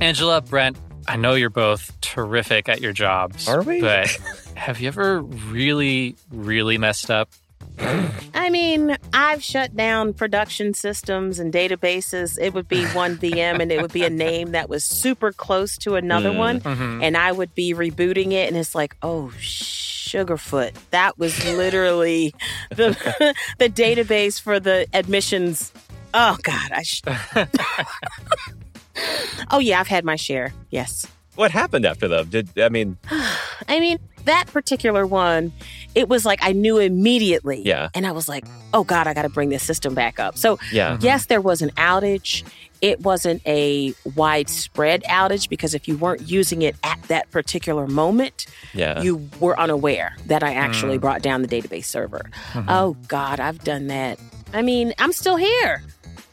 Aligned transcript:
Angela, 0.00 0.40
Brent, 0.40 0.76
I 1.08 1.16
know 1.16 1.34
you're 1.34 1.50
both 1.50 1.98
terrific 2.00 2.68
at 2.68 2.80
your 2.80 2.92
jobs. 2.92 3.48
Are 3.48 3.62
we? 3.62 3.80
But 3.80 4.08
have 4.54 4.80
you 4.80 4.88
ever 4.88 5.22
really, 5.22 6.16
really 6.30 6.78
messed 6.78 7.10
up? 7.10 7.30
I 7.78 8.48
mean, 8.50 8.96
I've 9.12 9.42
shut 9.42 9.76
down 9.76 10.14
production 10.14 10.74
systems 10.74 11.38
and 11.38 11.52
databases. 11.52 12.38
It 12.40 12.54
would 12.54 12.68
be 12.68 12.84
one 12.88 13.16
VM 13.18 13.60
and 13.60 13.70
it 13.72 13.80
would 13.82 13.92
be 13.92 14.04
a 14.04 14.10
name 14.10 14.52
that 14.52 14.68
was 14.68 14.84
super 14.84 15.32
close 15.32 15.76
to 15.78 15.96
another 15.96 16.30
Mm. 16.30 16.38
one. 16.38 16.60
Mhm. 16.60 17.02
And 17.02 17.16
I 17.16 17.32
would 17.32 17.54
be 17.54 17.74
rebooting 17.74 18.32
it 18.32 18.48
and 18.48 18.56
it's 18.56 18.74
like, 18.74 18.96
oh, 19.02 19.32
Sugarfoot. 19.38 20.72
That 20.90 21.18
was 21.18 21.42
literally 21.56 22.34
the, 22.70 23.34
the 23.58 23.68
database 23.68 24.40
for 24.40 24.60
the 24.60 24.86
admissions. 24.94 25.72
Oh, 26.14 26.36
God. 26.42 26.70
I 26.72 26.82
sh- 26.82 27.02
oh, 29.50 29.58
yeah, 29.58 29.80
I've 29.80 29.88
had 29.88 30.04
my 30.04 30.16
share. 30.16 30.52
Yes. 30.70 31.06
What 31.34 31.50
happened 31.50 31.84
after 31.84 32.08
them? 32.08 32.28
Did 32.28 32.58
I 32.58 32.68
mean? 32.70 32.96
I 33.68 33.78
mean, 33.80 33.98
that 34.24 34.46
particular 34.48 35.06
one, 35.06 35.52
it 35.94 36.08
was 36.08 36.24
like 36.24 36.38
I 36.42 36.52
knew 36.52 36.78
immediately. 36.78 37.62
Yeah. 37.64 37.88
And 37.94 38.06
I 38.06 38.12
was 38.12 38.28
like, 38.28 38.44
oh 38.74 38.84
God, 38.84 39.06
I 39.06 39.14
got 39.14 39.22
to 39.22 39.28
bring 39.28 39.50
this 39.50 39.62
system 39.62 39.94
back 39.94 40.18
up. 40.18 40.36
So, 40.38 40.58
Yeah. 40.72 40.94
Mm-hmm. 40.94 41.04
yes, 41.04 41.26
there 41.26 41.40
was 41.40 41.62
an 41.62 41.70
outage. 41.70 42.42
It 42.82 43.00
wasn't 43.00 43.40
a 43.46 43.94
widespread 44.14 45.02
outage 45.04 45.48
because 45.48 45.74
if 45.74 45.88
you 45.88 45.96
weren't 45.96 46.28
using 46.28 46.62
it 46.62 46.76
at 46.82 47.00
that 47.04 47.30
particular 47.30 47.86
moment, 47.86 48.46
Yeah. 48.74 49.00
you 49.02 49.28
were 49.40 49.58
unaware 49.58 50.16
that 50.26 50.42
I 50.42 50.54
actually 50.54 50.98
mm. 50.98 51.02
brought 51.02 51.22
down 51.22 51.42
the 51.42 51.48
database 51.48 51.86
server. 51.86 52.22
Mm-hmm. 52.52 52.68
Oh 52.68 52.96
God, 53.08 53.40
I've 53.40 53.62
done 53.62 53.86
that. 53.88 54.18
I 54.52 54.62
mean, 54.62 54.92
I'm 54.98 55.12
still 55.12 55.36
here. 55.36 55.82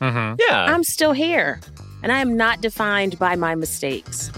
Mhm. 0.01 0.39
yeah. 0.47 0.65
I'm 0.65 0.83
still 0.83 1.13
here. 1.13 1.59
And 2.03 2.11
I 2.11 2.19
am 2.19 2.35
not 2.37 2.61
defined 2.61 3.17
by 3.17 3.35
my 3.35 3.55
mistakes. 3.55 4.29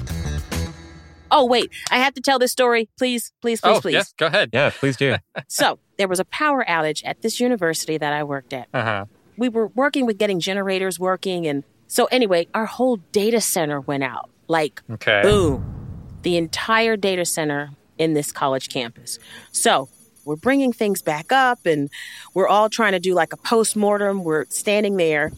Oh, 1.31 1.45
wait, 1.45 1.69
I 1.91 1.97
have 1.97 2.13
to 2.13 2.21
tell 2.21 2.37
this 2.39 2.51
story. 2.51 2.87
Please, 2.97 3.33
please, 3.41 3.59
please, 3.59 3.77
oh, 3.77 3.81
please. 3.81 3.93
yes, 3.93 4.13
go 4.17 4.27
ahead. 4.27 4.51
yeah. 4.53 4.69
Please 4.69 4.95
do. 4.95 5.15
So, 5.47 5.79
there 5.97 6.07
was 6.07 6.19
a 6.19 6.25
power 6.25 6.63
outage 6.67 7.01
at 7.05 7.21
this 7.21 7.39
university 7.39 7.97
that 7.97 8.13
I 8.13 8.23
worked 8.23 8.53
at. 8.53 8.67
Uh-huh. 8.73 9.05
We 9.37 9.49
were 9.49 9.67
working 9.67 10.05
with 10.05 10.17
getting 10.17 10.39
generators 10.39 10.99
working. 10.99 11.47
And 11.47 11.63
so, 11.87 12.05
anyway, 12.05 12.47
our 12.53 12.65
whole 12.65 12.97
data 13.11 13.41
center 13.41 13.81
went 13.81 14.03
out. 14.03 14.29
Like, 14.47 14.81
Okay. 14.91 15.21
boom. 15.23 15.63
The 16.21 16.37
entire 16.37 16.95
data 16.95 17.25
center 17.25 17.71
in 17.97 18.13
this 18.13 18.31
college 18.31 18.69
campus. 18.69 19.17
So, 19.51 19.89
we're 20.25 20.35
bringing 20.35 20.73
things 20.73 21.01
back 21.01 21.31
up 21.31 21.65
and 21.65 21.89
we're 22.33 22.47
all 22.47 22.69
trying 22.69 22.93
to 22.93 22.99
do 22.99 23.13
like 23.13 23.33
a 23.33 23.37
post 23.37 23.75
mortem. 23.75 24.23
We're 24.23 24.45
standing 24.49 24.97
there, 24.97 25.31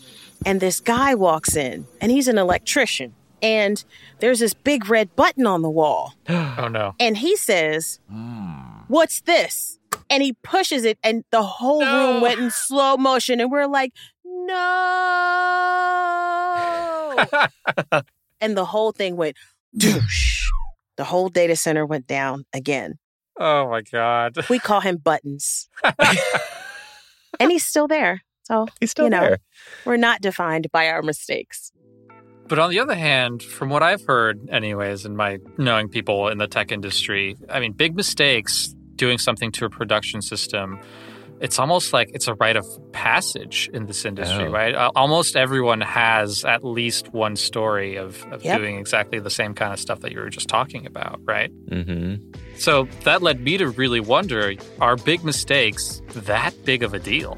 and 0.45 0.59
this 0.59 0.79
guy 0.79 1.15
walks 1.15 1.55
in, 1.55 1.85
and 2.01 2.11
he's 2.11 2.27
an 2.27 2.37
electrician. 2.37 3.13
And 3.41 3.83
there's 4.19 4.39
this 4.39 4.53
big 4.55 4.89
red 4.89 5.15
button 5.15 5.45
on 5.45 5.61
the 5.61 5.69
wall. 5.69 6.13
Oh, 6.59 6.67
no. 6.67 6.95
And 6.99 7.17
he 7.17 7.35
says, 7.35 7.99
hmm. 8.09 8.53
What's 8.87 9.21
this? 9.21 9.77
And 10.09 10.23
he 10.23 10.33
pushes 10.43 10.85
it, 10.85 10.97
and 11.03 11.23
the 11.31 11.43
whole 11.43 11.81
No. 11.81 12.13
room 12.13 12.21
went 12.21 12.39
in 12.39 12.49
slow 12.49 12.97
motion. 12.97 13.39
And 13.39 13.51
we're 13.51 13.67
like, 13.67 13.91
No. 14.25 14.47
and 18.41 18.57
the 18.57 18.65
whole 18.65 18.91
thing 18.91 19.17
went 19.17 19.37
doosh. 19.77 20.45
The 20.95 21.03
whole 21.03 21.29
data 21.29 21.55
center 21.55 21.85
went 21.85 22.07
down 22.07 22.45
again. 22.53 22.97
Oh, 23.39 23.69
my 23.69 23.81
God. 23.81 24.35
We 24.49 24.57
call 24.57 24.81
him 24.81 24.97
Buttons. 24.97 25.69
and 27.39 27.51
he's 27.51 27.65
still 27.65 27.87
there. 27.87 28.23
So 28.47 28.67
He's 28.79 28.91
still 28.91 29.05
You 29.05 29.09
know. 29.11 29.19
there. 29.21 29.37
we're 29.85 29.97
not 29.97 30.21
defined 30.21 30.67
by 30.71 30.87
our 30.87 31.01
mistakes. 31.01 31.71
But 32.47 32.59
on 32.59 32.69
the 32.69 32.79
other 32.79 32.95
hand, 32.95 33.43
from 33.43 33.69
what 33.69 33.83
I've 33.83 34.05
heard, 34.05 34.49
anyways, 34.49 35.03
in 35.05 35.17
my 35.17 35.39
knowing 35.57 35.89
people 35.89 36.29
in 36.29 36.37
the 36.37 36.47
tech 36.47 36.71
industry, 36.71 37.35
I 37.49 37.59
mean, 37.59 37.73
big 37.73 37.93
mistakes 37.95 38.73
doing 38.95 39.17
something 39.17 39.51
to 39.53 39.65
a 39.65 39.69
production 39.69 40.21
system, 40.21 40.79
it's 41.41 41.59
almost 41.59 41.91
like 41.91 42.09
it's 42.13 42.27
a 42.29 42.33
rite 42.35 42.55
of 42.55 42.65
passage 42.93 43.69
in 43.73 43.85
this 43.85 44.05
industry, 44.05 44.45
Oh. 44.45 44.49
right? 44.51 44.73
Almost 44.95 45.35
everyone 45.35 45.81
has 45.81 46.45
at 46.45 46.63
least 46.63 47.13
one 47.13 47.35
story 47.35 47.97
of, 47.97 48.25
of 48.31 48.43
Yep. 48.45 48.57
doing 48.59 48.77
exactly 48.77 49.19
the 49.19 49.29
same 49.29 49.53
kind 49.53 49.73
of 49.73 49.79
stuff 49.79 49.99
that 49.99 50.13
you 50.13 50.19
were 50.19 50.29
just 50.29 50.47
talking 50.47 50.85
about, 50.87 51.19
right? 51.25 51.51
Mm-hmm. 51.69 52.31
So 52.57 52.87
that 53.03 53.21
led 53.21 53.41
me 53.41 53.57
to 53.57 53.67
really 53.67 53.99
wonder 53.99 54.53
are 54.79 54.95
big 54.95 55.23
mistakes 55.25 56.01
that 56.15 56.53
big 56.63 56.81
of 56.81 56.93
a 56.93 56.99
deal? 56.99 57.37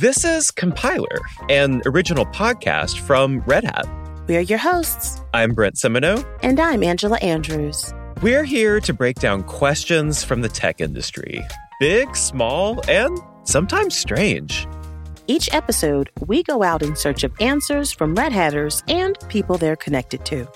This 0.00 0.24
is 0.24 0.50
Compiler, 0.50 1.20
an 1.50 1.82
original 1.84 2.24
podcast 2.24 2.98
from 3.00 3.40
Red 3.40 3.64
Hat. 3.64 3.86
We 4.28 4.38
are 4.38 4.40
your 4.40 4.58
hosts, 4.58 5.20
I'm 5.34 5.52
Brent 5.52 5.74
Simoneaux. 5.74 6.24
and 6.42 6.58
I'm 6.58 6.82
Angela 6.82 7.18
Andrews. 7.18 7.92
We're 8.22 8.44
here 8.44 8.80
to 8.80 8.94
break 8.94 9.16
down 9.16 9.42
questions 9.42 10.24
from 10.24 10.40
the 10.40 10.48
tech 10.48 10.80
industry 10.80 11.44
big, 11.80 12.16
small, 12.16 12.80
and 12.88 13.14
sometimes 13.44 13.94
strange. 13.94 14.66
Each 15.26 15.52
episode, 15.52 16.08
we 16.26 16.44
go 16.44 16.62
out 16.62 16.80
in 16.80 16.96
search 16.96 17.22
of 17.22 17.38
answers 17.38 17.92
from 17.92 18.14
Red 18.14 18.32
Hatters 18.32 18.82
and 18.88 19.18
people 19.28 19.58
they're 19.58 19.76
connected 19.76 20.24
to. 20.24 20.48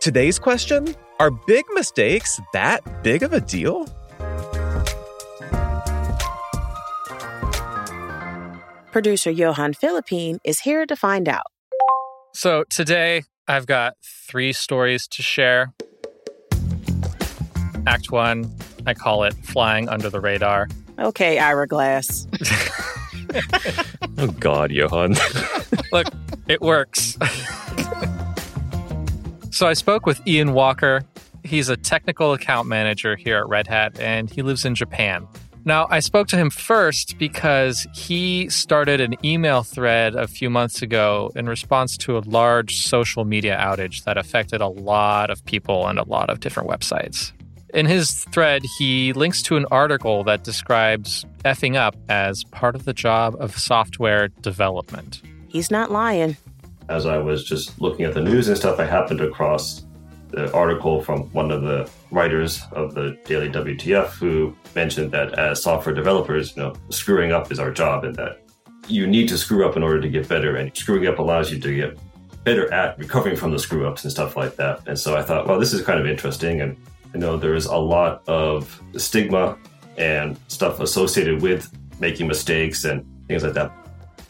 Today's 0.00 0.40
question 0.40 0.92
Are 1.20 1.30
big 1.30 1.66
mistakes 1.70 2.40
that 2.52 3.04
big 3.04 3.22
of 3.22 3.32
a 3.32 3.40
deal? 3.40 3.86
Producer 8.96 9.30
Johan 9.30 9.74
Philippine 9.74 10.38
is 10.42 10.60
here 10.60 10.86
to 10.86 10.96
find 10.96 11.28
out. 11.28 11.44
So 12.32 12.64
today 12.70 13.24
I've 13.46 13.66
got 13.66 13.92
three 14.02 14.54
stories 14.54 15.06
to 15.08 15.20
share. 15.20 15.74
Act 17.86 18.10
one, 18.10 18.50
I 18.86 18.94
call 18.94 19.24
it 19.24 19.34
Flying 19.34 19.90
Under 19.90 20.08
the 20.08 20.18
Radar. 20.18 20.68
Okay, 20.98 21.38
Ira 21.38 21.66
Glass. 21.66 22.26
Oh, 24.16 24.28
God, 24.40 24.70
Johan. 24.70 25.14
Look, 25.92 26.06
it 26.48 26.62
works. 26.62 27.18
so 29.50 29.66
I 29.66 29.74
spoke 29.74 30.06
with 30.06 30.26
Ian 30.26 30.54
Walker. 30.54 31.02
He's 31.44 31.68
a 31.68 31.76
technical 31.76 32.32
account 32.32 32.66
manager 32.66 33.14
here 33.14 33.36
at 33.36 33.46
Red 33.46 33.66
Hat, 33.66 34.00
and 34.00 34.30
he 34.30 34.40
lives 34.40 34.64
in 34.64 34.74
Japan. 34.74 35.28
Now, 35.66 35.88
I 35.90 35.98
spoke 35.98 36.28
to 36.28 36.36
him 36.36 36.48
first 36.48 37.18
because 37.18 37.88
he 37.92 38.48
started 38.50 39.00
an 39.00 39.16
email 39.24 39.64
thread 39.64 40.14
a 40.14 40.28
few 40.28 40.48
months 40.48 40.80
ago 40.80 41.32
in 41.34 41.48
response 41.48 41.96
to 41.98 42.16
a 42.16 42.20
large 42.20 42.76
social 42.76 43.24
media 43.24 43.58
outage 43.60 44.04
that 44.04 44.16
affected 44.16 44.60
a 44.60 44.68
lot 44.68 45.28
of 45.28 45.44
people 45.44 45.88
and 45.88 45.98
a 45.98 46.04
lot 46.04 46.30
of 46.30 46.38
different 46.38 46.68
websites. 46.68 47.32
In 47.74 47.84
his 47.84 48.22
thread, 48.26 48.62
he 48.78 49.12
links 49.12 49.42
to 49.42 49.56
an 49.56 49.66
article 49.72 50.22
that 50.22 50.44
describes 50.44 51.26
effing 51.44 51.74
up 51.74 51.96
as 52.08 52.44
part 52.44 52.76
of 52.76 52.84
the 52.84 52.94
job 52.94 53.34
of 53.40 53.58
software 53.58 54.28
development. 54.28 55.20
He's 55.48 55.72
not 55.72 55.90
lying. 55.90 56.36
as 56.88 57.06
I 57.06 57.18
was 57.18 57.42
just 57.42 57.80
looking 57.80 58.04
at 58.04 58.14
the 58.14 58.22
news 58.22 58.46
and 58.46 58.56
stuff, 58.56 58.78
I 58.78 58.84
happened 58.84 59.20
across 59.20 59.84
the 60.28 60.52
article 60.52 61.02
from 61.02 61.22
one 61.32 61.50
of 61.50 61.62
the 61.62 61.88
writers 62.10 62.62
of 62.72 62.94
the 62.94 63.18
Daily 63.24 63.48
WTF 63.48 64.10
who 64.10 64.56
mentioned 64.74 65.12
that 65.12 65.38
as 65.38 65.62
software 65.62 65.94
developers, 65.94 66.56
you 66.56 66.62
know, 66.62 66.74
screwing 66.90 67.32
up 67.32 67.52
is 67.52 67.58
our 67.58 67.70
job 67.70 68.04
and 68.04 68.14
that 68.16 68.42
you 68.88 69.06
need 69.06 69.28
to 69.28 69.38
screw 69.38 69.66
up 69.66 69.76
in 69.76 69.82
order 69.82 70.00
to 70.00 70.08
get 70.08 70.28
better 70.28 70.56
and 70.56 70.76
screwing 70.76 71.06
up 71.06 71.18
allows 71.18 71.52
you 71.52 71.58
to 71.58 71.74
get 71.74 71.98
better 72.44 72.72
at 72.72 72.98
recovering 72.98 73.36
from 73.36 73.50
the 73.50 73.58
screw 73.58 73.86
ups 73.86 74.04
and 74.04 74.12
stuff 74.12 74.36
like 74.36 74.56
that. 74.56 74.80
And 74.86 74.98
so 74.98 75.16
I 75.16 75.22
thought, 75.22 75.46
well, 75.48 75.58
this 75.58 75.72
is 75.72 75.82
kind 75.82 75.98
of 75.98 76.06
interesting 76.06 76.60
and 76.60 76.76
I 77.14 77.18
know 77.18 77.36
there's 77.36 77.66
a 77.66 77.76
lot 77.76 78.22
of 78.28 78.80
stigma 78.96 79.56
and 79.96 80.38
stuff 80.48 80.80
associated 80.80 81.42
with 81.42 81.70
making 81.98 82.26
mistakes 82.26 82.84
and 82.84 83.04
things 83.26 83.42
like 83.42 83.54
that. 83.54 83.72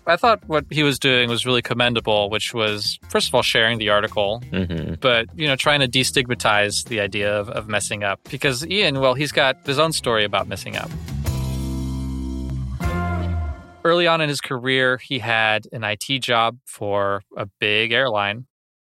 I 0.08 0.16
thought 0.16 0.46
what 0.46 0.66
he 0.70 0.84
was 0.84 1.00
doing 1.00 1.28
was 1.28 1.44
really 1.44 1.62
commendable, 1.62 2.30
which 2.30 2.54
was, 2.54 2.96
first 3.08 3.26
of 3.26 3.34
all, 3.34 3.42
sharing 3.42 3.78
the 3.78 3.88
article, 3.88 4.40
mm-hmm. 4.52 4.94
but, 5.00 5.26
you 5.34 5.48
know, 5.48 5.56
trying 5.56 5.80
to 5.80 5.88
destigmatize 5.88 6.84
the 6.84 7.00
idea 7.00 7.36
of, 7.36 7.48
of 7.50 7.68
messing 7.68 8.04
up. 8.04 8.20
Because 8.30 8.64
Ian, 8.68 9.00
well, 9.00 9.14
he's 9.14 9.32
got 9.32 9.66
his 9.66 9.80
own 9.80 9.90
story 9.90 10.22
about 10.22 10.46
messing 10.46 10.76
up. 10.76 10.90
Early 13.84 14.06
on 14.06 14.20
in 14.20 14.28
his 14.28 14.40
career, 14.40 14.96
he 14.96 15.18
had 15.18 15.66
an 15.72 15.82
IT 15.82 16.22
job 16.22 16.58
for 16.64 17.22
a 17.36 17.46
big 17.58 17.90
airline, 17.90 18.46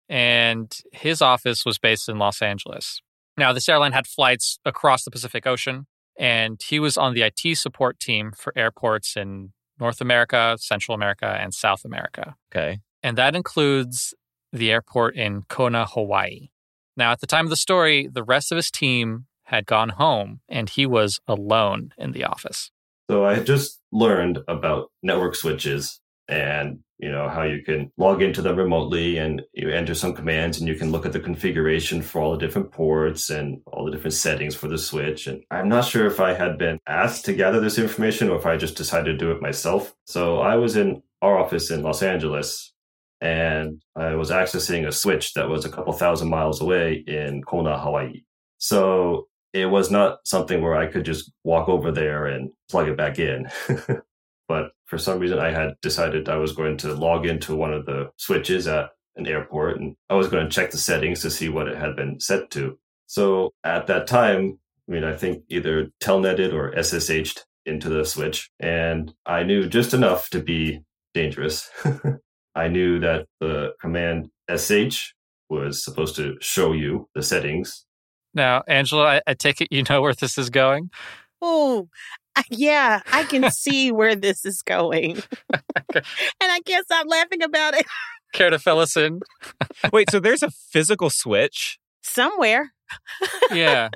and 0.10 0.76
his 0.92 1.22
office 1.22 1.64
was 1.64 1.78
based 1.78 2.10
in 2.10 2.18
Los 2.18 2.42
Angeles. 2.42 3.02
Now, 3.38 3.54
this 3.54 3.70
airline 3.70 3.92
had 3.92 4.08
flights 4.08 4.58
across 4.66 5.04
the 5.04 5.12
Pacific 5.12 5.46
Ocean, 5.46 5.86
and 6.18 6.60
he 6.68 6.80
was 6.80 6.98
on 6.98 7.14
the 7.14 7.22
IT 7.22 7.58
support 7.58 8.00
team 8.00 8.32
for 8.36 8.52
airports 8.56 9.16
in 9.16 9.54
North 9.80 10.02
America, 10.02 10.58
Central 10.60 10.96
America, 10.96 11.38
and 11.40 11.54
South 11.54 11.86
America. 11.86 12.36
Okay. 12.52 12.80
And 13.02 13.18
that 13.18 13.36
includes 13.36 14.14
the 14.52 14.72
airport 14.72 15.16
in 15.16 15.44
Kona, 15.44 15.86
Hawaii. 15.86 16.50
Now, 16.96 17.12
at 17.12 17.22
the 17.22 17.28
time 17.28 17.46
of 17.46 17.50
the 17.50 17.56
story, 17.56 18.08
the 18.12 18.24
rest 18.24 18.52
of 18.52 18.56
his 18.56 18.70
team 18.70 19.26
had 19.46 19.66
gone 19.66 19.90
home 19.90 20.42
and 20.48 20.70
he 20.70 20.86
was 20.86 21.20
alone 21.28 21.92
in 21.98 22.12
the 22.12 22.24
office. 22.24 22.72
So 23.10 23.26
I 23.26 23.36
had 23.36 23.46
just 23.46 23.82
learned 23.92 24.40
about 24.48 24.90
network 25.02 25.36
switches 25.36 26.00
and 26.28 26.80
you 27.04 27.12
know, 27.12 27.28
how 27.28 27.44
you 27.44 27.62
can 27.62 27.92
log 27.98 28.22
into 28.22 28.42
them 28.42 28.56
remotely 28.56 29.18
and 29.18 29.42
you 29.52 29.70
enter 29.70 29.94
some 29.94 30.14
commands 30.14 30.58
and 30.58 30.70
you 30.70 30.76
can 30.76 30.90
look 30.90 31.06
at 31.06 31.12
the 31.12 31.20
configuration 31.20 32.02
for 32.02 32.22
all 32.22 32.32
the 32.32 32.38
different 32.38 32.72
ports 32.72 33.30
and 33.30 33.60
all 33.68 33.84
the 33.84 33.92
different 33.92 34.14
settings 34.14 34.56
for 34.56 34.70
the 34.70 34.78
switch. 34.78 35.28
And 35.28 35.44
I'm 35.52 35.68
not 35.68 35.84
sure 35.84 36.08
if 36.08 36.22
I 36.22 36.34
had 36.34 36.58
been 36.58 36.80
asked 36.88 37.26
to 37.26 37.34
gather 37.34 37.60
this 37.60 37.78
information 37.78 38.30
or 38.30 38.38
if 38.38 38.46
I 38.46 38.56
just 38.56 38.78
decided 38.78 39.12
to 39.12 39.18
do 39.18 39.32
it 39.32 39.42
myself. 39.42 39.94
So 40.06 40.40
I 40.40 40.56
was 40.56 40.78
in 40.78 41.04
our 41.22 41.38
office 41.38 41.72
in 41.72 41.84
Los 41.84 42.02
Angeles 42.02 42.72
and 43.20 43.82
I 43.98 44.16
was 44.16 44.32
accessing 44.32 44.88
a 44.88 44.94
switch 44.94 45.34
that 45.34 45.50
was 45.50 45.66
a 45.66 45.70
couple 45.70 45.92
thousand 45.92 46.30
miles 46.30 46.62
away 46.62 47.04
in 47.06 47.42
Kona, 47.44 47.78
Hawaii. 47.80 48.22
So 48.60 49.28
it 49.52 49.66
was 49.66 49.92
not 49.92 50.20
something 50.24 50.62
where 50.62 50.76
I 50.76 50.88
could 50.88 51.04
just 51.04 51.34
walk 51.44 51.68
over 51.68 51.92
there 51.92 52.28
and 52.28 52.50
plug 52.72 52.88
it 52.88 52.96
back 52.96 53.20
in. 53.20 53.50
but 54.48 54.72
for 54.94 55.00
some 55.00 55.18
reason, 55.18 55.40
I 55.40 55.50
had 55.50 55.74
decided 55.82 56.30
I 56.30 56.38
was 56.38 56.54
going 56.54 56.78
to 56.78 56.94
log 56.94 57.26
into 57.26 57.56
one 57.56 57.74
of 57.74 57.88
the 57.88 58.12
switches 58.18 58.68
at 58.68 58.90
an 59.16 59.26
airport 59.26 59.80
and 59.80 59.96
I 60.08 60.14
was 60.14 60.28
going 60.28 60.48
to 60.48 60.52
check 60.52 60.70
the 60.70 60.78
settings 60.78 61.22
to 61.22 61.32
see 61.32 61.50
what 61.50 61.68
it 61.68 61.78
had 61.78 61.96
been 61.96 62.20
set 62.20 62.52
to. 62.52 62.78
So 63.08 63.54
at 63.64 63.88
that 63.88 64.06
time, 64.06 64.60
I 64.88 64.92
mean, 64.92 65.04
I 65.04 65.16
think 65.16 65.46
either 65.50 65.88
telnetted 66.00 66.54
or 66.54 66.72
SSH'd 66.74 67.44
into 67.66 67.90
the 67.90 68.06
switch, 68.06 68.52
and 68.60 69.12
I 69.26 69.42
knew 69.42 69.68
just 69.68 69.96
enough 69.96 70.30
to 70.30 70.40
be 70.40 70.82
dangerous. 71.16 71.72
I 72.56 72.68
knew 72.68 73.00
that 73.00 73.26
the 73.40 73.74
command 73.82 74.30
SH 74.56 75.14
was 75.50 75.84
supposed 75.84 76.16
to 76.18 76.36
show 76.40 76.74
you 76.74 77.10
the 77.16 77.24
settings 77.24 77.86
now, 78.34 78.64
Angela, 78.68 79.06
I, 79.06 79.22
I 79.28 79.34
take 79.34 79.62
it 79.62 79.68
you 79.72 79.84
know 79.90 80.02
where 80.02 80.14
this 80.14 80.38
is 80.38 80.50
going. 80.50 80.90
Oh, 81.42 81.88
yeah, 82.50 83.02
I 83.12 83.24
can 83.24 83.50
see 83.52 83.92
where 83.92 84.16
this 84.16 84.46
is 84.46 84.62
going. 84.62 85.22
and 85.94 86.04
I 86.42 86.60
can't 86.66 86.86
stop 86.86 87.06
laughing 87.08 87.44
about 87.44 87.76
it. 87.76 87.86
Care 88.34 88.50
to 88.50 88.60
fill 88.60 88.80
us 88.80 88.98
in? 88.98 89.20
Wait, 89.92 90.10
so 90.10 90.20
there's 90.20 90.42
a 90.42 90.50
physical 90.50 91.10
switch? 91.12 91.78
Somewhere. 92.02 92.74
yeah. 93.52 93.90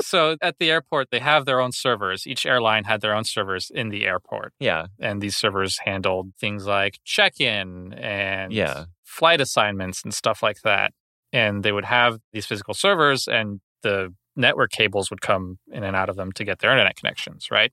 So 0.00 0.36
at 0.40 0.58
the 0.58 0.70
airport, 0.70 1.08
they 1.10 1.18
have 1.18 1.44
their 1.44 1.60
own 1.60 1.72
servers. 1.72 2.26
Each 2.26 2.46
airline 2.46 2.84
had 2.84 3.00
their 3.00 3.14
own 3.14 3.24
servers 3.24 3.70
in 3.72 3.88
the 3.88 4.06
airport. 4.06 4.52
Yeah. 4.60 4.86
And 5.00 5.20
these 5.20 5.36
servers 5.36 5.78
handled 5.84 6.32
things 6.40 6.66
like 6.66 7.00
check 7.04 7.40
in 7.40 7.92
and 7.94 8.52
yeah. 8.52 8.84
flight 9.02 9.40
assignments 9.40 10.02
and 10.04 10.14
stuff 10.14 10.42
like 10.42 10.62
that 10.62 10.92
and 11.32 11.62
they 11.62 11.72
would 11.72 11.84
have 11.84 12.18
these 12.32 12.46
physical 12.46 12.74
servers 12.74 13.26
and 13.26 13.60
the 13.82 14.14
network 14.36 14.70
cables 14.70 15.10
would 15.10 15.20
come 15.20 15.58
in 15.70 15.84
and 15.84 15.96
out 15.96 16.08
of 16.08 16.16
them 16.16 16.32
to 16.32 16.44
get 16.44 16.60
their 16.60 16.70
internet 16.70 16.96
connections, 16.96 17.50
right? 17.50 17.72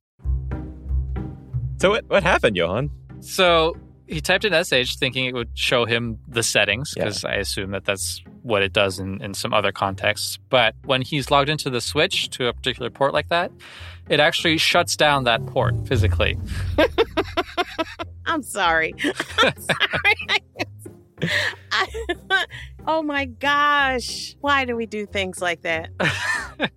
So 1.78 1.92
what, 1.92 2.10
what 2.10 2.24
happened, 2.24 2.56
Johan? 2.58 2.90
So 3.22 3.76
he 4.08 4.22
typed 4.22 4.44
in 4.44 4.64
SH 4.64 4.98
thinking 4.98 5.26
it 5.26 5.34
would 5.34 5.52
show 5.54 5.86
him 5.86 6.18
the 6.28 6.44
settings 6.44 6.94
because 6.94 7.24
yeah. 7.24 7.30
I 7.30 7.34
assume 7.36 7.72
that 7.72 7.86
that's 7.86 8.22
what 8.42 8.64
it 8.64 8.74
does 8.74 9.00
in, 9.00 9.22
in 9.22 9.34
some 9.34 9.54
other 9.54 9.72
contexts. 9.72 10.38
But 10.50 10.76
when 10.84 11.02
he's 11.02 11.30
logged 11.30 11.50
into 11.50 11.70
the 11.70 11.80
switch 11.80 12.30
to 12.32 12.48
a 12.48 12.54
particular 12.54 12.90
port 12.90 13.14
like 13.14 13.30
that, 13.30 13.52
it 14.10 14.20
actually 14.20 14.58
shuts 14.58 14.96
down 14.96 15.26
that 15.26 15.46
port 15.46 15.88
physically. 15.88 16.38
I'm 18.26 18.44
sorry. 18.44 18.94
I'm 19.38 19.62
sorry. 19.62 20.16
I, 20.30 20.40
oh 22.88 23.02
my 23.02 23.26
gosh. 23.26 24.36
Why 24.42 24.66
do 24.66 24.76
we 24.76 24.86
do 24.86 25.06
things 25.06 25.42
like 25.42 25.62
that? 25.62 25.90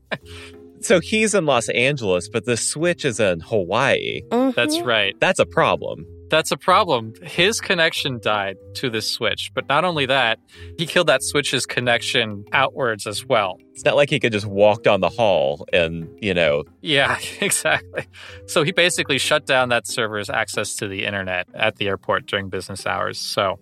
so 0.80 1.00
he's 1.00 1.34
in 1.34 1.46
Los 1.46 1.68
Angeles, 1.70 2.28
but 2.28 2.44
the 2.44 2.56
Switch 2.56 3.04
is 3.04 3.20
in 3.20 3.40
Hawaii. 3.40 4.22
Mm-hmm. 4.30 4.50
That's 4.54 4.80
right. 4.80 5.18
That's 5.20 5.38
a 5.38 5.46
problem. 5.46 6.06
That's 6.32 6.50
a 6.50 6.56
problem. 6.56 7.12
His 7.22 7.60
connection 7.60 8.18
died 8.18 8.56
to 8.76 8.88
this 8.88 9.06
switch, 9.06 9.50
but 9.54 9.68
not 9.68 9.84
only 9.84 10.06
that, 10.06 10.38
he 10.78 10.86
killed 10.86 11.08
that 11.08 11.22
switch's 11.22 11.66
connection 11.66 12.46
outwards 12.54 13.06
as 13.06 13.26
well. 13.26 13.58
It's 13.74 13.84
not 13.84 13.96
like 13.96 14.08
he 14.08 14.18
could 14.18 14.32
just 14.32 14.46
walk 14.46 14.82
down 14.82 15.02
the 15.02 15.10
hall 15.10 15.66
and, 15.74 16.08
you 16.22 16.32
know. 16.32 16.64
Yeah, 16.80 17.18
exactly. 17.42 18.06
So 18.46 18.62
he 18.62 18.72
basically 18.72 19.18
shut 19.18 19.44
down 19.44 19.68
that 19.68 19.86
server's 19.86 20.30
access 20.30 20.74
to 20.76 20.88
the 20.88 21.04
internet 21.04 21.48
at 21.52 21.76
the 21.76 21.88
airport 21.88 22.24
during 22.28 22.48
business 22.48 22.86
hours. 22.86 23.18
So. 23.18 23.58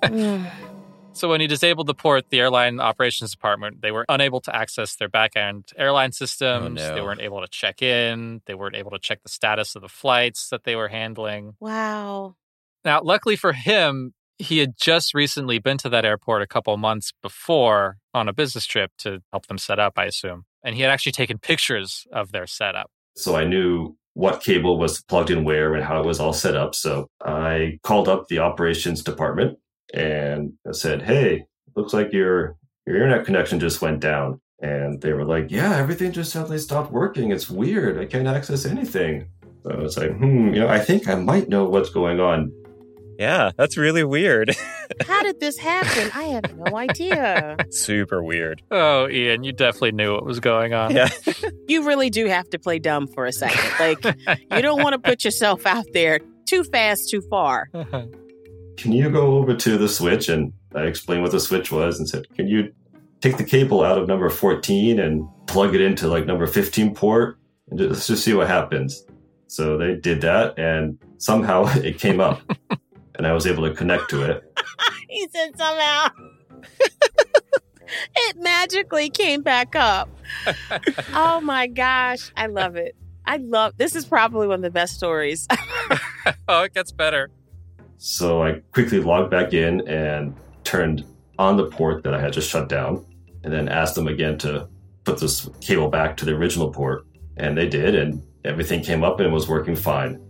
So 1.14 1.28
when 1.28 1.40
he 1.40 1.46
disabled 1.46 1.86
the 1.86 1.94
port, 1.94 2.30
the 2.30 2.40
airline 2.40 2.80
operations 2.80 3.30
department, 3.30 3.82
they 3.82 3.90
were 3.90 4.06
unable 4.08 4.40
to 4.42 4.54
access 4.54 4.96
their 4.96 5.08
backend 5.08 5.72
airline 5.76 6.10
oh, 6.10 6.16
systems. 6.16 6.80
Oh, 6.80 6.88
no. 6.88 6.94
They 6.94 7.02
weren't 7.02 7.20
able 7.20 7.40
to 7.42 7.48
check 7.48 7.82
in. 7.82 8.40
They 8.46 8.54
weren't 8.54 8.76
able 8.76 8.90
to 8.92 8.98
check 8.98 9.22
the 9.22 9.28
status 9.28 9.76
of 9.76 9.82
the 9.82 9.88
flights 9.88 10.48
that 10.48 10.64
they 10.64 10.74
were 10.74 10.88
handling. 10.88 11.54
Wow. 11.60 12.36
Now, 12.84 13.02
luckily 13.02 13.36
for 13.36 13.52
him, 13.52 14.14
he 14.38 14.58
had 14.58 14.74
just 14.76 15.14
recently 15.14 15.58
been 15.58 15.78
to 15.78 15.88
that 15.90 16.04
airport 16.04 16.42
a 16.42 16.46
couple 16.46 16.76
months 16.76 17.12
before 17.22 17.98
on 18.14 18.28
a 18.28 18.32
business 18.32 18.66
trip 18.66 18.90
to 18.98 19.22
help 19.30 19.46
them 19.46 19.58
set 19.58 19.78
up, 19.78 19.94
I 19.96 20.06
assume. 20.06 20.44
And 20.64 20.74
he 20.74 20.82
had 20.82 20.90
actually 20.90 21.12
taken 21.12 21.38
pictures 21.38 22.06
of 22.12 22.32
their 22.32 22.46
setup. 22.46 22.90
So 23.16 23.36
I 23.36 23.44
knew 23.44 23.96
what 24.14 24.42
cable 24.42 24.78
was 24.78 25.02
plugged 25.02 25.30
in 25.30 25.44
where 25.44 25.74
and 25.74 25.84
how 25.84 26.00
it 26.00 26.06
was 26.06 26.20
all 26.20 26.32
set 26.32 26.56
up. 26.56 26.74
So 26.74 27.08
I 27.24 27.78
called 27.82 28.08
up 28.08 28.28
the 28.28 28.40
operations 28.40 29.02
department 29.02 29.58
and 29.92 30.54
I 30.66 30.72
said, 30.72 31.02
"Hey, 31.02 31.46
looks 31.76 31.92
like 31.92 32.12
your 32.12 32.56
your 32.86 32.96
internet 32.96 33.26
connection 33.26 33.60
just 33.60 33.82
went 33.82 34.00
down." 34.00 34.40
And 34.60 35.00
they 35.00 35.12
were 35.12 35.24
like, 35.24 35.50
"Yeah, 35.50 35.76
everything 35.76 36.12
just 36.12 36.32
suddenly 36.32 36.58
stopped 36.58 36.92
working. 36.92 37.32
It's 37.32 37.50
weird. 37.50 37.98
I 37.98 38.06
can't 38.06 38.28
access 38.28 38.64
anything." 38.64 39.26
So 39.62 39.70
I 39.70 39.76
was 39.76 39.96
like, 39.96 40.16
"Hmm, 40.16 40.54
you 40.54 40.60
know, 40.60 40.68
I 40.68 40.78
think 40.78 41.08
I 41.08 41.14
might 41.14 41.48
know 41.48 41.64
what's 41.64 41.90
going 41.90 42.20
on." 42.20 42.52
Yeah, 43.18 43.52
that's 43.56 43.76
really 43.76 44.02
weird. 44.02 44.56
How 45.06 45.22
did 45.22 45.38
this 45.38 45.56
happen? 45.56 46.10
I 46.14 46.24
have 46.24 46.56
no 46.56 46.76
idea. 46.76 47.56
Super 47.70 48.22
weird. 48.22 48.62
Oh, 48.70 49.08
Ian, 49.08 49.44
you 49.44 49.52
definitely 49.52 49.92
knew 49.92 50.12
what 50.12 50.24
was 50.24 50.40
going 50.40 50.74
on. 50.74 50.94
Yeah. 50.94 51.08
you 51.68 51.86
really 51.86 52.10
do 52.10 52.26
have 52.26 52.48
to 52.50 52.58
play 52.58 52.78
dumb 52.78 53.06
for 53.06 53.26
a 53.26 53.32
second. 53.32 53.70
Like, 53.78 54.04
you 54.50 54.62
don't 54.62 54.82
want 54.82 54.94
to 54.94 54.98
put 54.98 55.24
yourself 55.24 55.66
out 55.66 55.84
there 55.92 56.20
too 56.48 56.64
fast, 56.64 57.08
too 57.10 57.22
far 57.30 57.68
can 58.82 58.92
you 58.92 59.08
go 59.10 59.38
over 59.38 59.54
to 59.54 59.78
the 59.78 59.88
switch? 59.88 60.28
And 60.28 60.52
uh, 60.74 60.80
I 60.80 60.82
explained 60.84 61.22
what 61.22 61.30
the 61.30 61.40
switch 61.40 61.70
was 61.70 61.98
and 61.98 62.08
said, 62.08 62.28
can 62.34 62.48
you 62.48 62.72
take 63.20 63.36
the 63.36 63.44
cable 63.44 63.84
out 63.84 63.96
of 63.96 64.08
number 64.08 64.28
14 64.28 64.98
and 64.98 65.26
plug 65.46 65.74
it 65.74 65.80
into 65.80 66.08
like 66.08 66.26
number 66.26 66.46
15 66.46 66.94
port 66.94 67.38
and 67.70 67.78
just, 67.78 68.08
just 68.08 68.24
see 68.24 68.34
what 68.34 68.48
happens. 68.48 69.04
So 69.46 69.78
they 69.78 69.94
did 69.94 70.20
that 70.22 70.58
and 70.58 70.98
somehow 71.18 71.66
it 71.76 71.98
came 71.98 72.20
up 72.20 72.42
and 73.14 73.26
I 73.26 73.32
was 73.32 73.46
able 73.46 73.68
to 73.68 73.74
connect 73.74 74.10
to 74.10 74.24
it. 74.24 74.42
he 75.08 75.28
said 75.28 75.56
somehow. 75.56 76.08
it 78.16 78.36
magically 78.38 79.08
came 79.08 79.42
back 79.42 79.76
up. 79.76 80.10
oh 81.14 81.40
my 81.40 81.68
gosh. 81.68 82.32
I 82.36 82.46
love 82.48 82.74
it. 82.74 82.96
I 83.24 83.36
love 83.36 83.74
this 83.76 83.94
is 83.94 84.04
probably 84.04 84.48
one 84.48 84.56
of 84.56 84.62
the 84.62 84.70
best 84.70 84.96
stories. 84.96 85.46
oh, 86.48 86.64
it 86.64 86.74
gets 86.74 86.90
better. 86.90 87.30
So 88.04 88.42
I 88.42 88.54
quickly 88.72 88.98
logged 88.98 89.30
back 89.30 89.52
in 89.52 89.86
and 89.86 90.34
turned 90.64 91.04
on 91.38 91.56
the 91.56 91.66
port 91.66 92.02
that 92.02 92.12
I 92.12 92.20
had 92.20 92.32
just 92.32 92.50
shut 92.50 92.68
down, 92.68 93.06
and 93.44 93.52
then 93.52 93.68
asked 93.68 93.94
them 93.94 94.08
again 94.08 94.38
to 94.38 94.68
put 95.04 95.20
this 95.20 95.48
cable 95.60 95.88
back 95.88 96.16
to 96.16 96.24
the 96.24 96.32
original 96.32 96.72
port. 96.72 97.06
And 97.36 97.56
they 97.56 97.68
did, 97.68 97.94
and 97.94 98.20
everything 98.44 98.82
came 98.82 99.04
up 99.04 99.20
and 99.20 99.32
was 99.32 99.48
working 99.48 99.76
fine. 99.76 100.20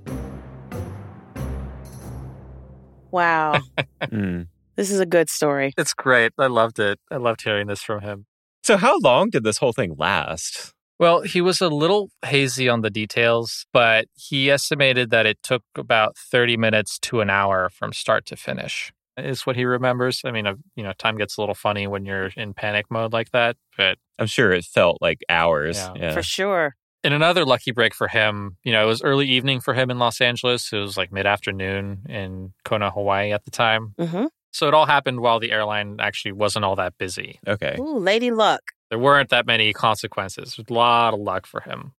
Wow. 3.11 3.59
mm. 4.03 4.49
This 4.77 4.91
is 4.91 5.01
a 5.01 5.07
good 5.07 5.31
story. 5.31 5.73
It's 5.79 5.95
great. 5.95 6.33
I 6.37 6.49
loved 6.49 6.79
it. 6.79 7.01
I 7.11 7.17
loved 7.17 7.41
hearing 7.41 7.69
this 7.69 7.83
from 7.83 8.03
him. 8.03 8.27
So, 8.63 8.77
how 8.77 8.99
long 8.99 9.31
did 9.31 9.45
this 9.45 9.57
whole 9.57 9.73
thing 9.73 9.95
last? 9.97 10.75
Well, 11.03 11.23
he 11.23 11.41
was 11.41 11.61
a 11.61 11.69
little 11.69 12.11
hazy 12.25 12.69
on 12.69 12.83
the 12.83 12.89
details, 12.89 13.67
but 13.73 14.07
he 14.15 14.53
estimated 14.53 15.11
that 15.11 15.27
it 15.27 15.43
took 15.43 15.65
about 15.77 16.17
30 16.17 16.57
minutes 16.57 16.97
to 17.01 17.21
an 17.21 17.29
hour 17.29 17.71
from 17.71 17.93
start 17.93 18.25
to 18.27 18.37
finish. 18.37 18.93
Is 19.17 19.45
what 19.45 19.57
he 19.57 19.65
remembers. 19.65 20.21
I 20.25 20.31
mean, 20.31 20.47
uh, 20.47 20.55
you 20.77 20.85
know, 20.85 20.93
time 20.93 21.17
gets 21.17 21.37
a 21.37 21.41
little 21.41 21.57
funny 21.57 21.89
when 21.89 22.07
you're 22.07 22.31
in 22.37 22.55
panic 22.55 22.87
mode 22.89 23.13
like 23.13 23.33
that, 23.33 23.57
but 23.77 23.99
I'm 24.17 24.29
sure 24.29 24.53
it 24.53 24.65
felt 24.65 24.99
like 25.01 25.19
hours. 25.29 25.77
Yeah. 25.77 25.93
yeah. 25.97 26.13
For 26.13 26.23
sure. 26.23 26.77
In 27.03 27.13
another 27.13 27.45
lucky 27.45 27.73
break 27.73 27.97
for 27.97 28.07
him, 28.07 28.59
you 28.63 28.71
know, 28.71 28.85
it 28.85 28.87
was 28.87 29.03
early 29.03 29.27
evening 29.27 29.61
for 29.61 29.75
him 29.75 29.91
in 29.91 29.99
Los 29.99 30.21
Angeles. 30.21 30.73
It 30.73 30.79
was 30.79 30.97
like 30.97 31.11
mid 31.11 31.27
afternoon 31.27 32.03
in 32.09 32.53
Kona, 32.65 32.93
Hawaii 32.93 33.33
at 33.33 33.45
the 33.45 33.51
time. 33.51 33.95
Mm-hmm. 33.99 34.27
So 34.53 34.69
it 34.69 34.75
all 34.75 34.87
happened 34.87 35.19
while 35.19 35.41
the 35.41 35.51
airline 35.51 35.97
actually 35.99 36.33
wasn't 36.33 36.65
all 36.65 36.77
that 36.77 36.97
busy. 36.97 37.41
Okay. 37.49 37.77
Ooh, 37.81 37.99
lady 37.99 38.31
luck. 38.31 38.61
There 38.93 38.99
weren't 38.99 39.31
that 39.31 39.47
many 39.47 39.73
consequences. 39.73 40.61
A 40.69 40.71
lot 40.71 41.15
of 41.15 41.21
luck 41.21 41.47
for 41.47 41.63
him. 41.63 41.95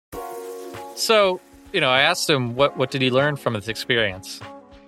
So, 0.95 1.41
you 1.71 1.81
know, 1.81 1.89
I 1.89 2.01
asked 2.01 2.29
him 2.29 2.53
what 2.53 2.77
what 2.77 2.91
did 2.91 3.01
he 3.01 3.09
learn 3.09 3.35
from 3.35 3.55
his 3.55 3.67
experience? 3.67 4.39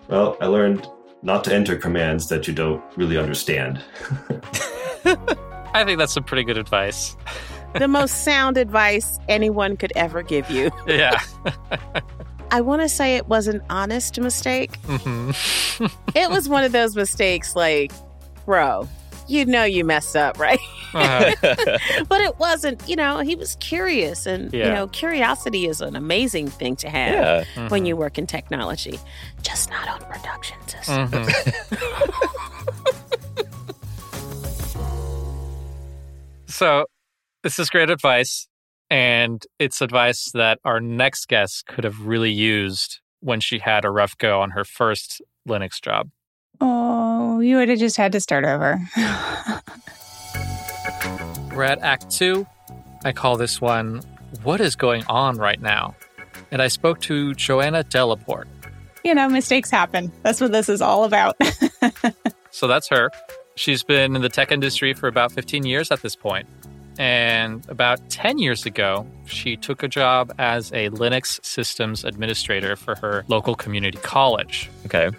Well, 0.07 0.37
I 0.39 0.45
learned 0.45 0.87
not 1.23 1.43
to 1.45 1.55
enter 1.55 1.75
commands 1.75 2.29
that 2.29 2.47
you 2.47 2.53
don't 2.53 2.83
really 2.95 3.17
understand. 3.17 3.81
I 5.73 5.83
think 5.83 5.97
that's 5.97 6.13
some 6.13 6.23
pretty 6.23 6.43
good 6.43 6.59
advice. 6.59 7.17
the 7.73 7.87
most 7.87 8.23
sound 8.23 8.57
advice 8.57 9.17
anyone 9.27 9.75
could 9.75 9.91
ever 9.95 10.21
give 10.21 10.47
you. 10.51 10.69
yeah. 10.87 11.19
I 12.51 12.61
want 12.61 12.83
to 12.83 12.87
say 12.87 13.15
it 13.15 13.27
was 13.29 13.47
an 13.47 13.63
honest 13.71 14.19
mistake. 14.19 14.75
hmm 14.85 15.31
It 16.13 16.29
was 16.29 16.47
one 16.47 16.63
of 16.63 16.71
those 16.71 16.95
mistakes 16.95 17.55
like, 17.55 17.91
bro, 18.45 18.87
you 19.27 19.45
know 19.45 19.63
you 19.63 19.83
messed 19.85 20.15
up, 20.15 20.37
right? 20.39 20.59
Uh-huh. 20.93 21.33
but 22.07 22.21
it 22.21 22.37
wasn't, 22.39 22.87
you 22.87 22.95
know, 22.95 23.19
he 23.19 23.35
was 23.35 23.55
curious. 23.59 24.25
And, 24.25 24.53
you 24.53 24.63
know, 24.63 24.87
curiosity 24.87 25.67
is 25.67 25.81
an 25.81 25.95
amazing 25.95 26.47
thing 26.47 26.75
to 26.77 26.89
have 26.89 27.45
yeah. 27.55 27.67
when 27.69 27.83
Mhm. 27.83 27.87
you 27.87 27.95
work 27.97 28.17
in 28.17 28.27
technology, 28.27 28.99
just 29.41 29.69
not 29.69 29.87
on 29.89 29.99
production 30.09 30.57
systems. 30.67 31.11
Mhm. 31.11 32.25
so, 36.47 36.85
this 37.43 37.59
is 37.59 37.69
great 37.69 37.89
advice. 37.89 38.47
And 38.89 39.43
it's 39.59 39.81
advice 39.81 40.29
that 40.33 40.59
our 40.63 40.79
next 40.79 41.27
guest 41.27 41.65
could 41.67 41.83
have 41.83 42.01
really 42.05 42.31
used 42.31 42.99
when 43.19 43.39
she 43.39 43.57
had 43.59 43.83
a 43.83 43.89
rough 43.89 44.15
go 44.17 44.41
on 44.41 44.51
her 44.51 44.63
first 44.63 45.21
Linux 45.49 45.81
job. 45.81 46.09
Oh, 46.61 47.39
you 47.39 47.57
would 47.57 47.69
have 47.69 47.79
just 47.79 47.97
had 47.97 48.11
to 48.13 48.19
start 48.19 48.45
over. 48.45 48.79
We're 51.55 51.63
at 51.63 51.79
Act 51.79 52.09
Two. 52.09 52.45
I 53.03 53.11
call 53.11 53.37
this 53.37 53.61
one 53.61 54.01
What 54.43 54.59
is 54.59 54.75
Going 54.75 55.05
On 55.07 55.37
Right 55.37 55.61
Now? 55.61 55.95
And 56.51 56.61
I 56.61 56.67
spoke 56.67 56.99
to 57.01 57.33
Joanna 57.33 57.83
Delaporte. 57.83 58.47
you 59.03 59.13
know, 59.15 59.29
mistakes 59.29 59.69
happen. 59.69 60.11
That's 60.23 60.41
what 60.41 60.51
this 60.51 60.69
is 60.69 60.81
all 60.81 61.03
about. 61.03 61.35
So 62.51 62.67
that's 62.67 62.87
her. 62.87 63.11
She's 63.55 63.83
been 63.83 64.15
in 64.15 64.21
the 64.21 64.29
tech 64.29 64.49
industry 64.49 64.93
for 64.93 65.09
about 65.09 65.33
15 65.33 65.65
years 65.65 65.91
at 65.91 66.01
this 66.01 66.15
point. 66.15 66.47
And 66.97 67.67
about 67.69 68.09
10 68.09 68.37
years 68.37 68.65
ago, 68.65 69.05
she 69.25 69.57
took 69.57 69.83
a 69.83 69.89
job 69.89 70.33
as 70.39 70.71
a 70.71 70.89
Linux 70.91 71.43
systems 71.45 72.05
administrator 72.05 72.77
for 72.77 72.95
her 72.95 73.25
local 73.27 73.55
community 73.55 73.97
college. 73.97 74.69
Okay. 74.85 75.09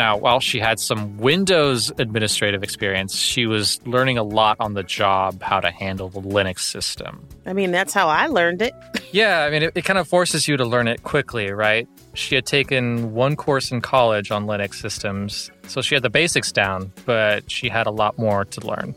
Now, 0.00 0.16
while 0.16 0.40
she 0.40 0.60
had 0.60 0.80
some 0.80 1.18
Windows 1.18 1.92
administrative 1.98 2.62
experience, 2.62 3.14
she 3.14 3.44
was 3.44 3.86
learning 3.86 4.16
a 4.16 4.22
lot 4.22 4.56
on 4.58 4.72
the 4.72 4.82
job 4.82 5.42
how 5.42 5.60
to 5.60 5.70
handle 5.70 6.08
the 6.08 6.22
Linux 6.22 6.60
system. 6.60 7.28
I 7.44 7.52
mean, 7.52 7.70
that's 7.70 7.92
how 7.92 8.08
I 8.08 8.28
learned 8.28 8.62
it. 8.62 8.72
Yeah, 9.12 9.40
I 9.40 9.50
mean, 9.50 9.64
it, 9.64 9.72
it 9.74 9.84
kind 9.84 9.98
of 9.98 10.06
forces 10.06 10.46
you 10.46 10.56
to 10.56 10.64
learn 10.64 10.86
it 10.86 11.02
quickly, 11.02 11.50
right? 11.50 11.88
She 12.14 12.36
had 12.36 12.46
taken 12.46 13.12
one 13.12 13.34
course 13.34 13.72
in 13.72 13.80
college 13.80 14.30
on 14.30 14.46
Linux 14.46 14.74
systems, 14.74 15.50
so 15.66 15.82
she 15.82 15.96
had 15.96 16.04
the 16.04 16.10
basics 16.10 16.52
down, 16.52 16.92
but 17.06 17.50
she 17.50 17.68
had 17.68 17.88
a 17.88 17.90
lot 17.90 18.16
more 18.18 18.44
to 18.44 18.66
learn. 18.66 18.94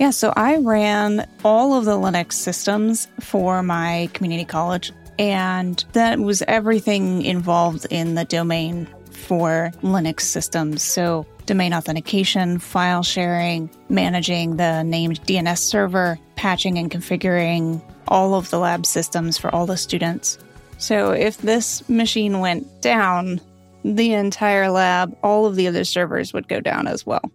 yeah, 0.00 0.08
so 0.08 0.32
I 0.36 0.56
ran 0.56 1.28
all 1.44 1.74
of 1.74 1.84
the 1.84 1.96
Linux 1.96 2.32
systems 2.32 3.08
for 3.20 3.62
my 3.62 4.08
community 4.14 4.46
college, 4.46 4.90
and 5.18 5.84
that 5.92 6.18
was 6.18 6.42
everything 6.48 7.20
involved 7.22 7.86
in 7.90 8.14
the 8.14 8.24
domain 8.24 8.88
for 9.22 9.70
Linux 9.82 10.22
systems. 10.22 10.82
So, 10.82 11.26
domain 11.46 11.72
authentication, 11.72 12.58
file 12.58 13.02
sharing, 13.02 13.70
managing 13.88 14.56
the 14.56 14.82
named 14.82 15.22
DNS 15.26 15.58
server, 15.58 16.18
patching 16.36 16.78
and 16.78 16.90
configuring 16.90 17.82
all 18.08 18.34
of 18.34 18.50
the 18.50 18.58
lab 18.58 18.84
systems 18.86 19.38
for 19.38 19.54
all 19.54 19.66
the 19.66 19.76
students. 19.76 20.38
So, 20.78 21.12
if 21.12 21.38
this 21.38 21.88
machine 21.88 22.40
went 22.40 22.82
down, 22.82 23.40
the 23.84 24.12
entire 24.14 24.70
lab, 24.70 25.16
all 25.22 25.46
of 25.46 25.56
the 25.56 25.68
other 25.68 25.84
servers 25.84 26.32
would 26.32 26.48
go 26.48 26.60
down 26.60 26.86
as 26.86 27.06
well. 27.06 27.30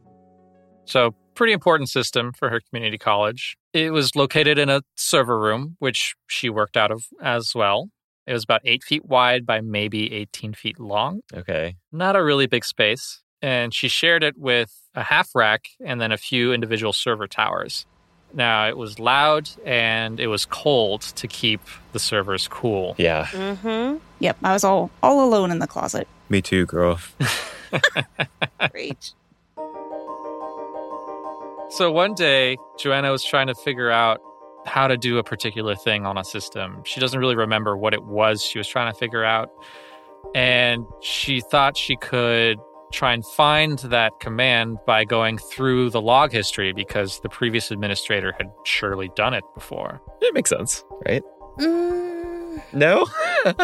So, 0.86 1.16
pretty 1.36 1.54
important 1.54 1.90
system 1.90 2.34
for 2.34 2.50
her 2.50 2.60
community 2.60 2.98
college. 2.98 3.58
It 3.72 3.92
was 3.92 4.16
located 4.16 4.58
in 4.58 4.70
a 4.70 4.82
server 4.96 5.40
room, 5.40 5.76
which 5.80 6.16
she 6.28 6.50
worked 6.50 6.76
out 6.76 6.92
of 6.92 7.06
as 7.22 7.54
well. 7.54 7.90
It 8.28 8.34
was 8.34 8.44
about 8.44 8.62
eight 8.66 8.84
feet 8.84 9.06
wide 9.06 9.46
by 9.46 9.62
maybe 9.62 10.14
18 10.14 10.54
feet 10.54 10.80
long. 10.80 11.22
Okay. 11.34 11.78
Not 11.94 12.18
a 12.18 12.24
really 12.24 12.46
big 12.46 12.66
space. 12.66 13.22
And 13.42 13.74
she 13.74 13.88
shared 13.88 14.24
it 14.24 14.38
with 14.38 14.74
a 14.96 15.04
half 15.04 15.30
rack 15.34 15.70
and 15.84 16.02
then 16.02 16.12
a 16.12 16.18
few 16.18 16.52
individual 16.52 16.92
server 16.92 17.28
towers. 17.28 17.86
Now, 18.34 18.68
it 18.68 18.76
was 18.76 19.00
loud 19.00 19.50
and 19.66 20.20
it 20.20 20.28
was 20.28 20.46
cold 20.46 21.02
to 21.02 21.28
keep 21.28 21.62
the 21.94 22.00
servers 22.00 22.50
cool. 22.50 22.96
Yeah. 22.98 23.26
Mm-hmm. 23.28 23.98
Yep, 24.20 24.38
I 24.44 24.54
was 24.54 24.64
all 24.66 24.92
all 25.02 25.24
alone 25.24 25.50
in 25.52 25.60
the 25.60 25.68
closet. 25.68 26.08
Me 26.28 26.42
too, 26.42 26.66
girl. 26.66 27.00
Great. 28.72 29.14
So 31.70 31.92
one 31.92 32.14
day, 32.16 32.58
Joanna 32.80 33.12
was 33.12 33.24
trying 33.24 33.48
to 33.48 33.56
figure 33.56 33.92
out 33.92 34.20
how 34.68 34.88
to 34.88 34.98
do 34.98 35.18
a 35.18 35.24
particular 35.24 35.76
thing 35.76 36.06
on 36.06 36.18
a 36.18 36.24
system. 36.24 36.82
She 36.86 37.00
doesn't 37.00 37.20
really 37.20 37.36
remember 37.36 37.76
what 37.78 37.94
it 37.94 38.04
was 38.04 38.44
she 38.44 38.58
was 38.60 38.68
trying 38.68 38.92
to 38.92 38.98
figure 39.00 39.24
out. 39.24 39.50
And 40.36 40.86
she 41.02 41.42
thought 41.42 41.78
she 41.78 41.96
could 41.96 42.58
try 42.92 43.14
and 43.14 43.26
find 43.26 43.80
that 43.80 44.12
command 44.20 44.78
by 44.86 45.04
going 45.06 45.38
through 45.38 45.90
the 45.90 46.02
log 46.02 46.32
history 46.32 46.72
because 46.74 47.20
the 47.22 47.30
previous 47.30 47.72
administrator 47.72 48.34
had 48.38 48.52
surely 48.64 49.10
done 49.16 49.34
it 49.34 49.44
before. 49.54 50.02
It 50.22 50.34
makes 50.34 50.50
sense, 50.50 50.84
right? 51.08 51.24
Mm, 51.60 52.62
No? 52.74 53.06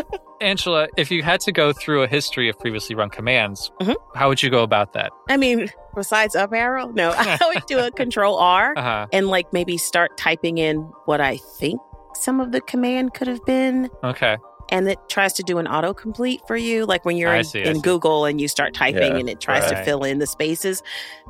Angela, 0.42 0.88
if 0.98 1.10
you 1.10 1.24
had 1.24 1.40
to 1.42 1.52
go 1.52 1.72
through 1.74 2.04
a 2.04 2.08
history 2.08 2.50
of 2.50 2.60
previously 2.60 2.96
run 2.96 3.10
commands, 3.10 3.72
Mhm. 3.82 3.96
how 4.16 4.28
would 4.30 4.44
you 4.44 4.50
go 4.50 4.62
about 4.64 4.92
that? 4.94 5.12
I 5.30 5.38
mean, 5.38 5.70
besides 5.96 6.36
up 6.36 6.54
arrow, 6.54 6.88
no, 6.90 7.12
I 7.18 7.38
would 7.54 7.66
do 7.68 7.80
a 7.80 7.92
control 8.02 8.38
R 8.38 8.74
Uh-huh. 8.78 9.08
and 9.12 9.28
like 9.28 9.52
maybe 9.54 9.78
start 9.78 10.18
typing 10.18 10.58
in 10.58 10.78
what 11.06 11.22
I 11.22 11.38
think 11.38 11.80
some 12.16 12.40
of 12.40 12.52
the 12.52 12.62
command 12.62 13.14
could 13.14 13.28
have 13.28 13.44
been. 13.46 13.90
Okay. 14.04 14.38
And 14.70 14.88
it 14.88 14.98
tries 15.10 15.34
to 15.34 15.44
do 15.44 15.58
an 15.58 15.66
autocomplete 15.68 16.48
for 16.48 16.56
you, 16.56 16.86
like 16.86 17.04
when 17.06 17.18
you're 17.18 17.30
I 17.30 17.40
in, 17.40 17.44
see, 17.44 17.62
in. 17.64 17.82
Google 17.82 18.26
and 18.26 18.40
you 18.40 18.48
start 18.48 18.74
typing 18.74 19.14
Yeah, 19.14 19.18
and 19.20 19.30
it 19.30 19.40
tries 19.42 19.70
to 19.70 19.84
fill 19.84 20.04
in 20.04 20.20
the 20.20 20.26
spaces. 20.26 20.82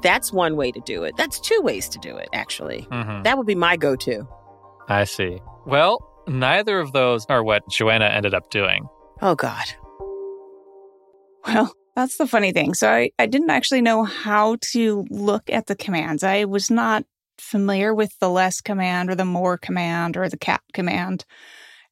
That's 0.02 0.32
one 0.32 0.56
way 0.56 0.72
to 0.72 0.80
do 0.82 1.04
it. 1.04 1.18
That's 1.18 1.40
two 1.40 1.60
ways 1.62 1.90
to 1.90 2.00
do 2.00 2.16
it, 2.16 2.30
actually. 2.34 2.82
hmm 2.92 3.24
That 3.24 3.38
would 3.38 3.48
be 3.48 3.56
my 3.56 3.76
go 3.76 3.96
to. 3.98 4.28
I 4.88 5.06
see. 5.06 5.42
Well, 5.66 5.98
neither 6.28 6.80
of 6.80 6.92
those 6.94 7.26
are 7.28 7.44
what 7.44 7.68
Joanna 7.70 8.06
ended 8.06 8.34
up 8.34 8.50
doing. 8.50 8.88
Oh, 9.22 9.36
God. 9.36 9.66
Well, 11.48 11.74
that's 11.96 12.18
the 12.18 12.28
funny 12.28 12.52
thing. 12.52 12.74
So 12.74 12.90
I, 12.90 13.12
I 13.20 13.26
didn't 13.26 13.50
actually 13.50 13.82
know 13.82 14.04
how 14.04 14.58
to 14.72 15.06
look 15.10 15.50
at 15.50 15.68
the 15.68 15.76
commands. 15.76 16.24
I 16.24 16.46
was 16.46 16.72
not 16.72 17.06
familiar 17.38 17.94
with 17.94 18.18
the 18.20 18.30
less 18.30 18.62
command 18.62 19.10
or 19.10 19.16
the 19.16 19.26
more 19.26 19.58
command 19.58 20.18
or 20.18 20.30
the 20.30 20.38
cat 20.38 20.62
command. 20.74 21.26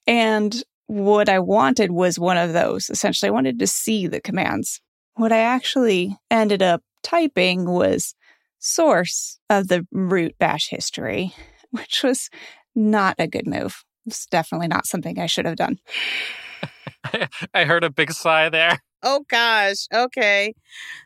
And 0.08 0.64
what 0.88 1.30
I 1.30 1.40
wanted 1.40 1.92
was 1.92 2.20
one 2.20 2.38
of 2.38 2.54
those. 2.54 2.90
Essentially, 2.90 3.30
I 3.30 3.34
wanted 3.34 3.60
to 3.60 3.68
see 3.68 4.08
the 4.08 4.22
commands. 4.22 4.82
What 5.16 5.32
I 5.32 5.40
actually 5.40 6.18
ended 6.30 6.62
up 6.62 6.82
typing 7.04 7.70
was 7.70 8.16
source 8.60 9.40
of 9.50 9.68
the 9.68 9.86
root 9.92 10.36
bash 10.40 10.70
history, 10.70 11.34
which 11.72 12.04
was 12.04 12.30
not 12.76 13.16
a 13.20 13.28
good 13.28 13.48
move. 13.48 13.84
It's 14.06 14.26
definitely 14.26 14.68
not 14.68 14.88
something 14.88 15.20
I 15.20 15.28
should 15.28 15.46
have 15.46 15.58
done. 15.58 15.80
I 17.54 17.66
heard 17.66 17.84
a 17.84 17.90
big 17.90 18.12
sigh 18.12 18.50
there. 18.50 18.80
Oh 19.04 19.24
gosh. 19.30 19.88
Okay. 19.94 20.54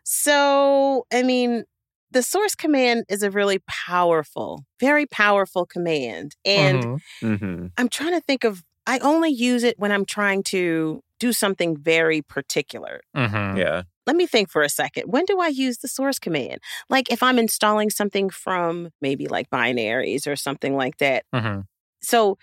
So, 0.03 1.05
I 1.13 1.23
mean, 1.23 1.63
the 2.11 2.23
source 2.23 2.55
command 2.55 3.05
is 3.09 3.23
a 3.23 3.31
really 3.31 3.59
powerful, 3.67 4.63
very 4.79 5.05
powerful 5.05 5.65
command. 5.65 6.35
And 6.45 6.83
Mhm. 6.83 6.99
Mm-hmm. 7.23 7.65
I'm 7.77 7.89
trying 7.89 8.11
to 8.13 8.21
think 8.21 8.43
of, 8.43 8.63
I 8.87 8.99
only 8.99 9.31
use 9.31 9.63
it 9.63 9.77
when 9.79 9.91
I'm 9.91 10.05
trying 10.05 10.43
to 10.43 11.01
do 11.19 11.33
something 11.33 11.75
very 11.77 12.21
particular. 12.21 13.01
Mhm. 13.15 13.57
Yeah. 13.57 13.83
Let 14.05 14.15
me 14.15 14.27
think 14.27 14.49
for 14.51 14.61
a 14.61 14.69
second. 14.69 15.05
When 15.11 15.25
do 15.25 15.39
I 15.39 15.47
use 15.47 15.79
the 15.79 15.87
source 15.87 16.19
command? 16.19 16.59
Like 16.89 17.11
if 17.11 17.23
I'm 17.23 17.39
installing 17.39 17.89
something 17.89 18.29
from 18.29 18.89
maybe 19.01 19.27
like 19.27 19.49
binaries 19.49 20.27
or 20.27 20.35
something 20.35 20.75
like 20.75 20.97
that. 20.97 21.25
Mhm. 21.33 21.65
So 22.01 22.37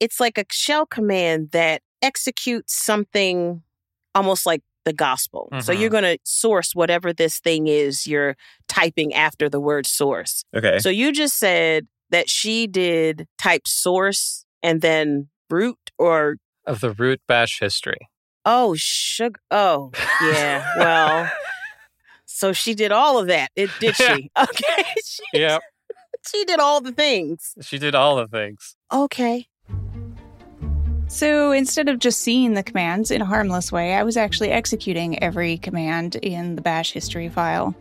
it's 0.00 0.20
like 0.20 0.36
a 0.38 0.44
shell 0.50 0.84
command 0.86 1.50
that 1.52 1.82
executes 2.02 2.74
something 2.74 3.62
almost 4.14 4.46
like 4.46 4.62
the 4.88 4.92
gospel. 5.08 5.42
So 5.60 5.72
Mhm. 5.72 5.78
you're 5.80 5.90
going 5.98 6.08
to 6.12 6.18
source 6.24 6.70
whatever 6.74 7.12
this 7.12 7.38
thing 7.46 7.62
is 7.68 8.06
you're 8.06 8.34
typing 8.68 9.10
after 9.14 9.48
the 9.54 9.60
word 9.60 9.86
source. 9.86 10.44
Okay. 10.56 10.78
So 10.78 10.88
you 11.00 11.12
just 11.12 11.36
said 11.38 11.86
that 12.10 12.26
she 12.28 12.66
did 12.66 13.26
type 13.46 13.66
source 13.68 14.44
and 14.62 14.80
then 14.80 15.28
root 15.50 15.78
or 15.98 16.36
Of 16.66 16.80
the 16.80 16.92
root 16.92 17.20
bash 17.28 17.60
history. 17.60 18.00
oh 18.44 18.74
sugar 18.76 19.40
oh 19.50 19.92
yeah 20.18 20.62
well 20.74 21.28
so 22.24 22.52
she 22.52 22.72
did 22.74 22.92
all 22.92 23.18
of 23.18 23.26
that 23.26 23.50
it 23.56 23.70
did 23.78 23.94
she 24.04 24.30
okay 24.36 24.84
she, 25.04 25.22
Yep. 25.34 25.60
she 26.30 26.44
did 26.44 26.60
all 26.60 26.80
the 26.80 26.92
things 26.92 27.54
She 27.62 27.78
did 27.78 27.94
all 27.94 28.16
the 28.16 28.26
things. 28.28 28.76
okay 28.92 29.46
So 31.08 31.52
instead 31.52 31.88
of 31.88 31.98
just 31.98 32.20
seeing 32.20 32.52
the 32.54 32.62
commands 32.62 33.10
in 33.10 33.22
a 33.22 33.24
harmless 33.24 33.72
way, 33.72 33.94
I 33.94 34.02
was 34.02 34.16
actually 34.16 34.50
executing 34.50 35.22
every 35.22 35.56
command 35.58 36.16
in 36.16 36.54
the 36.54 36.62
bash 36.62 36.92
history 36.92 37.28
file. 37.28 37.74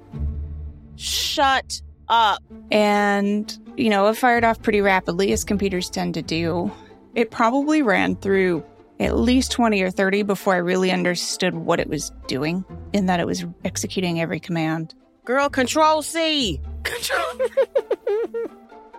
shut 0.95 1.81
up 2.09 2.41
And, 2.71 3.57
you 3.75 3.89
know, 3.89 4.07
it 4.07 4.15
fired 4.15 4.43
off 4.43 4.61
pretty 4.61 4.81
rapidly, 4.81 5.33
as 5.33 5.43
computers 5.43 5.89
tend 5.89 6.13
to 6.13 6.21
do. 6.21 6.71
It 7.15 7.29
probably 7.29 7.81
ran 7.81 8.15
through 8.15 8.63
at 8.99 9.15
least 9.15 9.51
20 9.51 9.81
or 9.81 9.91
30 9.91 10.23
before 10.23 10.53
I 10.55 10.57
really 10.57 10.91
understood 10.91 11.53
what 11.53 11.79
it 11.79 11.89
was 11.89 12.11
doing, 12.27 12.63
in 12.93 13.07
that 13.07 13.19
it 13.19 13.27
was 13.27 13.45
executing 13.65 14.21
every 14.21 14.39
command. 14.39 14.95
Girl, 15.25 15.49
control 15.49 16.01
C. 16.01 16.61
Control. 16.83 17.49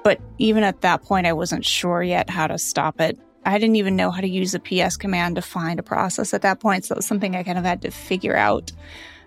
But 0.04 0.20
even 0.38 0.62
at 0.62 0.82
that 0.82 1.02
point, 1.02 1.26
I 1.26 1.32
wasn't 1.32 1.64
sure 1.64 2.02
yet 2.02 2.30
how 2.30 2.46
to 2.46 2.58
stop 2.58 3.00
it. 3.00 3.18
I 3.44 3.58
didn't 3.58 3.76
even 3.76 3.96
know 3.96 4.10
how 4.10 4.20
to 4.20 4.28
use 4.28 4.54
a 4.54 4.60
PS 4.60 4.96
command 4.96 5.36
to 5.36 5.42
find 5.42 5.78
a 5.78 5.82
process 5.82 6.34
at 6.34 6.42
that 6.42 6.60
point. 6.60 6.84
So 6.84 6.94
it 6.94 6.96
was 6.96 7.06
something 7.06 7.36
I 7.36 7.42
kind 7.42 7.58
of 7.58 7.64
had 7.64 7.82
to 7.82 7.90
figure 7.90 8.36
out 8.36 8.72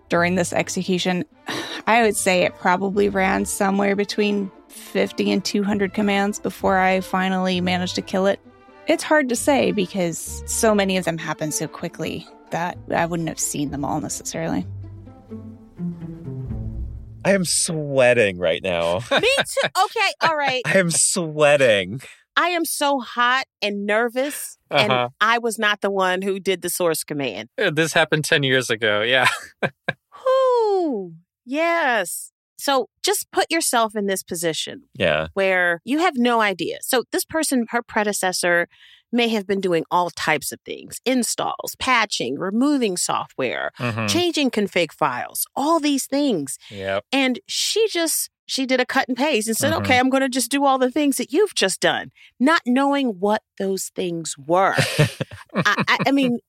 during 0.09 0.35
this 0.35 0.53
execution. 0.53 1.25
I 1.87 2.03
would 2.03 2.15
say 2.15 2.43
it 2.43 2.55
probably 2.55 3.09
ran 3.09 3.45
somewhere 3.45 3.95
between 3.95 4.51
50 4.69 5.31
and 5.31 5.43
200 5.43 5.93
commands 5.93 6.39
before 6.39 6.77
I 6.77 7.01
finally 7.01 7.61
managed 7.61 7.95
to 7.95 8.01
kill 8.01 8.27
it. 8.27 8.39
It's 8.87 9.03
hard 9.03 9.29
to 9.29 9.35
say 9.35 9.71
because 9.71 10.43
so 10.45 10.75
many 10.75 10.97
of 10.97 11.05
them 11.05 11.17
happened 11.17 11.53
so 11.53 11.67
quickly 11.67 12.27
that 12.51 12.77
I 12.93 13.05
wouldn't 13.05 13.29
have 13.29 13.39
seen 13.39 13.71
them 13.71 13.85
all 13.85 14.01
necessarily. 14.01 14.65
I 17.23 17.33
am 17.33 17.45
sweating 17.45 18.39
right 18.39 18.63
now. 18.63 18.99
Me 19.11 19.19
too. 19.19 19.69
Okay, 19.83 20.13
all 20.21 20.35
right. 20.35 20.63
I 20.65 20.79
am 20.79 20.89
sweating. 20.89 22.01
I 22.35 22.49
am 22.49 22.65
so 22.65 22.99
hot 22.99 23.45
and 23.61 23.85
nervous, 23.85 24.57
and 24.69 24.91
Uh-huh. 24.91 25.09
I 25.19 25.37
was 25.37 25.59
not 25.59 25.81
the 25.81 25.91
one 25.91 26.21
who 26.21 26.39
did 26.39 26.61
the 26.61 26.69
source 26.69 27.03
command. 27.03 27.49
Uh, 27.61 27.71
This 27.71 27.93
happened 27.93 28.25
10 28.25 28.43
years 28.43 28.69
ago. 28.69 29.01
Yeah. 29.01 29.27
Whoo! 30.25 31.13
Yes. 31.45 32.31
So 32.57 32.89
just 33.03 33.31
put 33.31 33.51
yourself 33.51 33.95
in 33.95 34.05
this 34.05 34.21
position 34.23 34.83
Yeah. 34.93 35.27
where 35.33 35.81
you 35.83 35.99
have 35.99 36.15
no 36.15 36.41
idea. 36.41 36.77
So 36.81 37.03
this 37.11 37.25
person, 37.25 37.65
her 37.71 37.81
predecessor, 37.81 38.67
may 39.11 39.27
have 39.29 39.45
been 39.45 39.59
doing 39.59 39.83
all 39.91 40.09
types 40.11 40.51
of 40.53 40.59
things 40.63 41.01
installs, 41.05 41.75
patching, 41.79 42.37
removing 42.37 42.95
software, 42.97 43.71
Mhm. 43.77 44.07
changing 44.09 44.51
config 44.51 44.93
files, 44.93 45.45
all 45.55 45.79
these 45.81 46.05
things. 46.05 46.57
Yep. 46.69 47.03
And 47.11 47.39
she 47.47 47.87
just, 47.89 48.29
she 48.51 48.65
did 48.65 48.81
a 48.81 48.85
cut 48.85 49.07
and 49.07 49.15
paste 49.15 49.47
and 49.47 49.55
said, 49.55 49.71
Mhm. 49.71 49.77
okay, 49.77 49.97
I'm 49.97 50.09
going 50.09 50.23
to 50.23 50.27
just 50.29 50.51
do 50.51 50.65
all 50.65 50.77
the 50.77 50.91
things 50.91 51.15
that 51.15 51.31
you've 51.31 51.55
just 51.55 51.79
done, 51.79 52.11
not 52.37 52.61
knowing 52.65 53.11
what 53.19 53.43
those 53.57 53.91
things 53.95 54.35
were. 54.37 54.75
I, 55.65 55.75
I, 55.87 55.99
I 56.07 56.11
mean, 56.11 56.39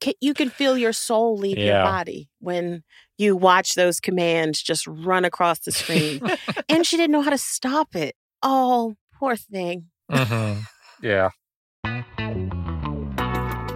ca 0.00 0.14
you 0.20 0.34
can 0.34 0.50
feel 0.50 0.78
your 0.78 0.92
soul 0.92 1.36
leave 1.36 1.58
your 1.58 1.82
body 1.82 2.28
when 2.38 2.84
you 3.16 3.34
watch 3.34 3.74
those 3.74 3.98
commands 3.98 4.62
just 4.62 4.86
run 4.86 5.24
across 5.24 5.58
the 5.58 5.72
screen. 5.72 6.20
and 6.68 6.86
she 6.86 6.96
didn't 6.96 7.10
know 7.10 7.22
how 7.22 7.30
to 7.30 7.38
stop 7.38 7.96
it. 7.96 8.14
Oh, 8.40 8.94
poor 9.18 9.34
thing. 9.34 9.86
hmm 10.08 10.60
Yeah. 11.02 11.30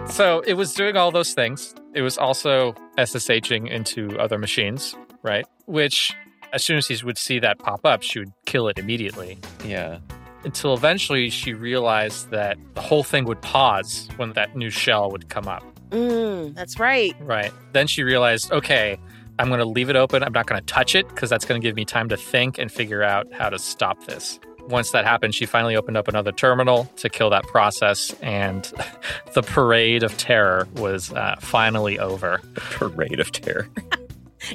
So 0.07 0.39
it 0.47 0.53
was 0.53 0.73
doing 0.73 0.95
all 0.95 1.11
those 1.11 1.33
things. 1.33 1.75
It 1.93 2.01
was 2.01 2.17
also 2.17 2.75
SSHing 2.97 3.69
into 3.69 4.17
other 4.19 4.37
machines, 4.37 4.95
right? 5.21 5.45
Which, 5.65 6.13
as 6.53 6.63
soon 6.63 6.77
as 6.77 6.85
she 6.85 7.03
would 7.03 7.17
see 7.17 7.39
that 7.39 7.59
pop 7.59 7.85
up, 7.85 8.03
she 8.03 8.19
would 8.19 8.31
kill 8.45 8.67
it 8.67 8.77
immediately. 8.77 9.37
Yeah. 9.65 9.99
Until 10.45 10.73
eventually 10.73 11.29
she 11.29 11.53
realized 11.53 12.29
that 12.29 12.57
the 12.75 12.81
whole 12.81 13.03
thing 13.03 13.25
would 13.25 13.41
pause 13.41 14.07
when 14.17 14.33
that 14.33 14.55
new 14.55 14.69
shell 14.69 15.09
would 15.11 15.29
come 15.29 15.47
up. 15.47 15.63
Mm, 15.89 16.53
that's 16.53 16.79
right. 16.79 17.15
Right. 17.19 17.51
Then 17.71 17.87
she 17.87 18.03
realized, 18.03 18.51
okay, 18.51 18.97
I'm 19.39 19.47
going 19.47 19.59
to 19.59 19.65
leave 19.65 19.89
it 19.89 19.95
open. 19.95 20.23
I'm 20.23 20.33
not 20.33 20.45
going 20.45 20.61
to 20.61 20.65
touch 20.65 20.95
it 20.95 21.07
because 21.09 21.29
that's 21.29 21.45
going 21.45 21.59
to 21.59 21.67
give 21.67 21.75
me 21.75 21.85
time 21.85 22.09
to 22.09 22.17
think 22.17 22.59
and 22.59 22.71
figure 22.71 23.03
out 23.03 23.31
how 23.33 23.49
to 23.49 23.57
stop 23.57 24.05
this. 24.05 24.39
Once 24.67 24.91
that 24.91 25.05
happened, 25.05 25.35
she 25.35 25.45
finally 25.45 25.75
opened 25.75 25.97
up 25.97 26.07
another 26.07 26.31
terminal 26.31 26.85
to 26.95 27.09
kill 27.09 27.29
that 27.29 27.43
process, 27.47 28.15
and 28.21 28.71
the 29.33 29.41
parade 29.41 30.03
of 30.03 30.17
terror 30.17 30.67
was 30.75 31.11
uh, 31.13 31.35
finally 31.41 31.99
over. 31.99 32.39
The 32.53 32.61
Parade 32.61 33.19
of 33.19 33.31
terror. 33.31 33.67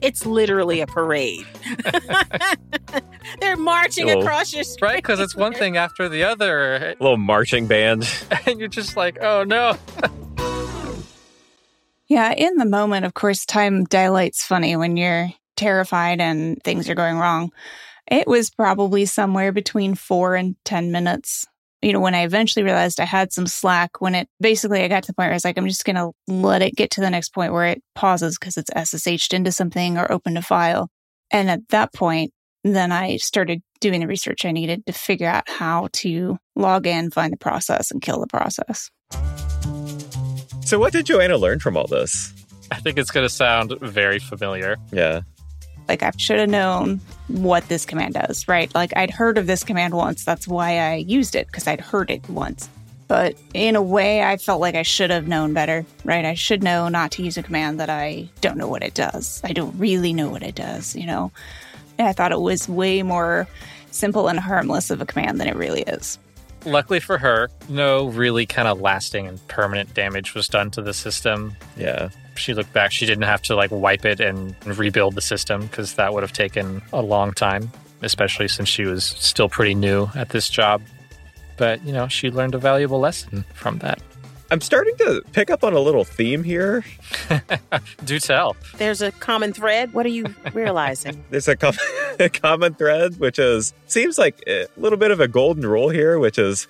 It's 0.02 0.26
literally 0.26 0.80
a 0.80 0.86
parade. 0.86 1.46
They're 3.40 3.56
marching 3.56 4.10
across 4.10 4.54
your 4.54 4.64
screen. 4.64 4.90
Right? 4.90 4.96
Because 4.96 5.20
it's 5.20 5.34
one 5.34 5.54
thing 5.54 5.76
after 5.76 6.08
the 6.08 6.24
other, 6.24 6.94
little 7.00 7.16
marching 7.16 7.66
band. 7.66 8.08
and 8.46 8.58
you're 8.58 8.68
just 8.68 8.96
like, 8.96 9.18
oh 9.20 9.44
no. 9.44 9.76
Yeah, 12.10 12.32
in 12.32 12.56
the 12.56 12.64
moment, 12.64 13.04
of 13.04 13.12
course, 13.12 13.44
time 13.44 13.84
dilates 13.84 14.42
funny 14.42 14.76
when 14.76 14.96
you're 14.96 15.28
terrified 15.56 16.22
and 16.22 16.58
things 16.62 16.88
are 16.88 16.94
going 16.94 17.18
wrong. 17.18 17.52
It 18.10 18.26
was 18.26 18.48
probably 18.48 19.04
somewhere 19.04 19.52
between 19.52 19.94
four 19.94 20.34
and 20.34 20.56
10 20.64 20.90
minutes. 20.90 21.46
You 21.82 21.92
know, 21.92 22.00
when 22.00 22.14
I 22.14 22.24
eventually 22.24 22.64
realized 22.64 22.98
I 22.98 23.04
had 23.04 23.32
some 23.32 23.46
slack, 23.46 24.00
when 24.00 24.14
it 24.14 24.28
basically 24.40 24.82
I 24.82 24.88
got 24.88 25.04
to 25.04 25.06
the 25.08 25.14
point 25.14 25.26
where 25.26 25.32
I 25.32 25.36
was 25.36 25.44
like, 25.44 25.56
I'm 25.56 25.68
just 25.68 25.84
going 25.84 25.96
to 25.96 26.10
let 26.26 26.60
it 26.60 26.74
get 26.74 26.90
to 26.92 27.00
the 27.00 27.10
next 27.10 27.32
point 27.32 27.52
where 27.52 27.66
it 27.66 27.82
pauses 27.94 28.36
because 28.38 28.56
it's 28.56 28.70
SSH'd 28.70 29.32
into 29.32 29.52
something 29.52 29.96
or 29.96 30.10
opened 30.10 30.38
a 30.38 30.42
file. 30.42 30.88
And 31.30 31.48
at 31.48 31.68
that 31.68 31.92
point, 31.92 32.32
then 32.64 32.90
I 32.90 33.16
started 33.18 33.62
doing 33.80 34.00
the 34.00 34.06
research 34.06 34.44
I 34.44 34.50
needed 34.50 34.84
to 34.86 34.92
figure 34.92 35.28
out 35.28 35.48
how 35.48 35.88
to 35.92 36.38
log 36.56 36.86
in, 36.86 37.10
find 37.10 37.32
the 37.32 37.36
process, 37.36 37.90
and 37.90 38.02
kill 38.02 38.20
the 38.20 38.26
process. 38.26 38.90
So, 40.64 40.78
what 40.78 40.92
did 40.92 41.06
Joanna 41.06 41.36
learn 41.36 41.60
from 41.60 41.76
all 41.76 41.86
this? 41.86 42.32
I 42.70 42.76
think 42.76 42.98
it's 42.98 43.10
going 43.10 43.24
to 43.24 43.32
sound 43.32 43.78
very 43.80 44.18
familiar. 44.18 44.76
Yeah. 44.92 45.22
Like 45.88 46.02
I 46.02 46.12
should 46.16 46.38
have 46.38 46.50
known 46.50 47.00
what 47.28 47.66
this 47.68 47.84
command 47.84 48.14
does, 48.14 48.46
right? 48.46 48.72
Like 48.74 48.96
I'd 48.96 49.10
heard 49.10 49.38
of 49.38 49.46
this 49.46 49.64
command 49.64 49.94
once. 49.94 50.24
That's 50.24 50.46
why 50.46 50.78
I 50.78 50.96
used 50.96 51.34
it 51.34 51.46
because 51.46 51.66
I'd 51.66 51.80
heard 51.80 52.10
it 52.10 52.28
once. 52.28 52.68
But 53.08 53.36
in 53.54 53.74
a 53.74 53.82
way, 53.82 54.22
I 54.22 54.36
felt 54.36 54.60
like 54.60 54.74
I 54.74 54.82
should 54.82 55.10
have 55.10 55.26
known 55.26 55.54
better, 55.54 55.86
right? 56.04 56.26
I 56.26 56.34
should 56.34 56.62
know 56.62 56.88
not 56.88 57.10
to 57.12 57.22
use 57.22 57.38
a 57.38 57.42
command 57.42 57.80
that 57.80 57.88
I 57.88 58.28
don't 58.42 58.58
know 58.58 58.68
what 58.68 58.82
it 58.82 58.92
does. 58.92 59.40
I 59.42 59.54
don't 59.54 59.76
really 59.78 60.12
know 60.12 60.28
what 60.28 60.42
it 60.42 60.54
does, 60.54 60.94
you 60.94 61.06
know? 61.06 61.32
And 61.96 62.06
I 62.06 62.12
thought 62.12 62.32
it 62.32 62.40
was 62.40 62.68
way 62.68 63.02
more 63.02 63.48
simple 63.90 64.28
and 64.28 64.38
harmless 64.38 64.90
of 64.90 65.00
a 65.00 65.06
command 65.06 65.40
than 65.40 65.48
it 65.48 65.56
really 65.56 65.82
is. 65.82 66.18
Luckily 66.66 67.00
for 67.00 67.16
her, 67.16 67.48
no 67.70 68.08
really 68.08 68.44
kind 68.44 68.68
of 68.68 68.80
lasting 68.80 69.26
and 69.26 69.46
permanent 69.48 69.94
damage 69.94 70.34
was 70.34 70.46
done 70.46 70.70
to 70.72 70.82
the 70.82 70.92
system. 70.92 71.56
Yeah. 71.78 72.10
She 72.38 72.54
looked 72.54 72.72
back, 72.72 72.92
she 72.92 73.06
didn't 73.06 73.24
have 73.24 73.42
to 73.42 73.54
like 73.56 73.70
wipe 73.70 74.04
it 74.04 74.20
and 74.20 74.54
rebuild 74.66 75.14
the 75.14 75.20
system 75.20 75.66
because 75.66 75.94
that 75.94 76.12
would 76.14 76.22
have 76.22 76.32
taken 76.32 76.80
a 76.92 77.02
long 77.02 77.32
time, 77.32 77.70
especially 78.02 78.48
since 78.48 78.68
she 78.68 78.84
was 78.84 79.04
still 79.04 79.48
pretty 79.48 79.74
new 79.74 80.08
at 80.14 80.30
this 80.30 80.48
job. 80.48 80.82
But, 81.56 81.84
you 81.84 81.92
know, 81.92 82.06
she 82.08 82.30
learned 82.30 82.54
a 82.54 82.58
valuable 82.58 83.00
lesson 83.00 83.44
from 83.54 83.78
that. 83.78 84.00
I'm 84.50 84.60
starting 84.62 84.96
to 84.98 85.22
pick 85.32 85.50
up 85.50 85.62
on 85.62 85.74
a 85.74 85.78
little 85.80 86.04
theme 86.04 86.42
here. 86.42 86.82
Do 88.04 88.18
tell. 88.18 88.56
There's 88.78 89.02
a 89.02 89.12
common 89.12 89.52
thread. 89.52 89.92
What 89.92 90.06
are 90.06 90.10
you 90.10 90.24
realizing? 90.54 91.22
There's 91.30 91.48
a, 91.48 91.56
com- 91.56 91.74
a 92.18 92.30
common 92.30 92.74
thread, 92.74 93.18
which 93.18 93.38
is 93.38 93.74
seems 93.88 94.16
like 94.16 94.42
a 94.46 94.66
little 94.78 94.96
bit 94.98 95.10
of 95.10 95.20
a 95.20 95.28
golden 95.28 95.66
rule 95.66 95.90
here, 95.90 96.18
which 96.18 96.38
is 96.38 96.66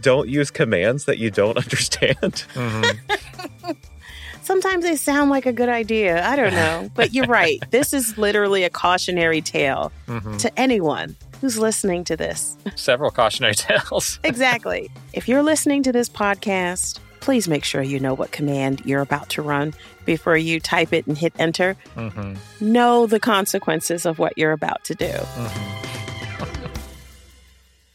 don't 0.00 0.30
use 0.30 0.50
commands 0.50 1.04
that 1.04 1.18
you 1.18 1.30
don't 1.30 1.58
understand. 1.58 2.44
Mhm. 2.54 3.76
Sometimes 4.42 4.84
they 4.84 4.96
sound 4.96 5.30
like 5.30 5.46
a 5.46 5.52
good 5.52 5.68
idea. 5.68 6.26
I 6.26 6.34
don't 6.36 6.52
know. 6.54 6.90
But 6.94 7.12
you're 7.14 7.26
right. 7.26 7.58
This 7.70 7.92
is 7.94 8.16
literally 8.18 8.64
a 8.64 8.70
cautionary 8.70 9.40
tale 9.40 9.92
Mhm. 10.08 10.38
to 10.40 10.58
anyone 10.58 11.16
who's 11.40 11.58
listening 11.58 12.04
to 12.04 12.16
this. 12.16 12.56
Several 12.74 13.10
cautionary 13.10 13.54
tales. 13.66 14.18
Exactly. 14.24 14.90
if 15.12 15.28
you're 15.28 15.42
listening 15.42 15.82
to 15.84 15.92
this 15.92 16.08
podcast, 16.08 16.98
please 17.20 17.48
make 17.48 17.64
sure 17.64 17.82
you 17.82 18.00
know 18.00 18.14
what 18.14 18.32
command 18.32 18.80
you're 18.84 19.02
about 19.02 19.28
to 19.30 19.42
run 19.42 19.74
before 20.06 20.36
you 20.36 20.58
type 20.58 20.92
it 20.92 21.06
and 21.06 21.16
hit 21.18 21.32
enter. 21.38 21.76
hmm 21.94 22.34
Know 22.60 23.06
the 23.06 23.20
consequences 23.20 24.04
of 24.06 24.18
what 24.18 24.36
you're 24.38 24.52
about 24.52 24.82
to 24.84 24.94
do. 24.94 25.12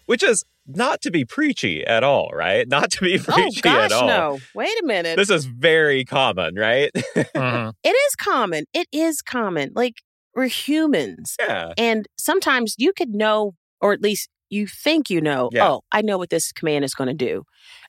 which 0.05 0.21
is 0.23 0.43
not 0.67 1.01
to 1.01 1.11
be 1.11 1.25
preachy 1.25 1.85
at 1.85 2.03
all, 2.03 2.29
right? 2.33 2.67
Not 2.75 2.91
to 2.91 3.01
be 3.01 3.17
Oh, 3.19 3.33
preachy 3.33 3.61
gosh, 3.61 3.85
at 3.85 3.91
all. 3.91 4.07
no. 4.07 4.39
Wait 4.53 4.73
a 4.81 4.85
minute. 4.85 5.15
This 5.17 5.29
is 5.29 5.45
very 5.45 6.03
common, 6.05 6.55
right? 6.55 6.91
hmm 7.15 7.69
it 7.83 7.89
is 7.95 8.15
common. 8.15 8.65
It 8.73 8.87
is 8.91 9.21
common. 9.21 9.71
Like, 9.75 9.95
we're 10.35 10.47
humans. 10.47 11.35
yeah. 11.39 11.73
And 11.77 12.07
sometimes 12.17 12.75
you 12.77 12.93
could 12.93 13.09
know, 13.09 13.53
or 13.79 13.93
at 13.93 14.01
least 14.01 14.27
you 14.49 14.67
think 14.67 15.09
you 15.09 15.21
know, 15.21 15.49
Yeah. 15.53 15.67
oh, 15.67 15.81
I 15.91 16.01
know 16.01 16.17
what 16.17 16.29
this 16.29 16.51
command 16.51 16.83
is 16.85 16.93
going 16.93 17.07
to 17.07 17.13
do. 17.13 17.43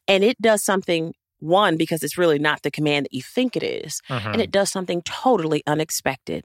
And 0.09 0.23
it 0.23 0.37
does 0.41 0.63
something, 0.65 1.13
one, 1.39 1.77
because 1.77 2.03
it's 2.03 2.17
really 2.19 2.39
not 2.39 2.63
the 2.63 2.71
command 2.71 3.07
that 3.07 3.13
you 3.15 3.23
think 3.23 3.57
it 3.57 3.63
is, 3.63 4.01
hmm 4.09 4.17
and 4.33 4.41
it 4.41 4.51
does 4.51 4.71
something 4.71 5.03
totally 5.03 5.63
unexpected. 5.67 6.45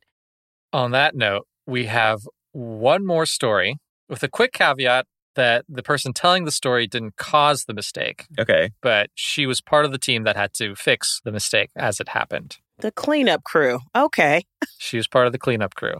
On 0.73 0.91
that 0.91 1.15
note, 1.15 1.45
we 1.67 1.85
have 1.85 2.19
one 2.53 3.05
more 3.05 3.25
story 3.25 3.75
with 4.09 4.23
a 4.23 4.27
quick 4.29 4.53
caveat 4.53 5.05
that 5.35 5.65
the 5.69 5.83
person 5.83 6.13
telling 6.13 6.45
the 6.45 6.51
story 6.51 6.87
didn't 6.87 7.15
cause 7.17 7.65
the 7.65 7.73
mistake, 7.73 8.27
Okay. 8.39 8.71
but 8.81 9.09
she 9.15 9.45
was 9.45 9.61
part 9.61 9.85
of 9.85 9.91
the 9.91 9.97
team 9.97 10.23
that 10.23 10.35
had 10.35 10.53
to 10.55 10.75
fix 10.75 11.21
the 11.23 11.31
mistake 11.31 11.69
as 11.75 11.99
it 11.99 12.09
happened. 12.09 12.57
The 12.79 12.91
cleanup 12.91 13.43
crew. 13.43 13.79
Okay. 13.95 14.43
She 14.79 14.97
was 14.97 15.07
part 15.07 15.27
of 15.27 15.31
the 15.33 15.39
cleanup 15.39 15.75
crew. 15.75 15.95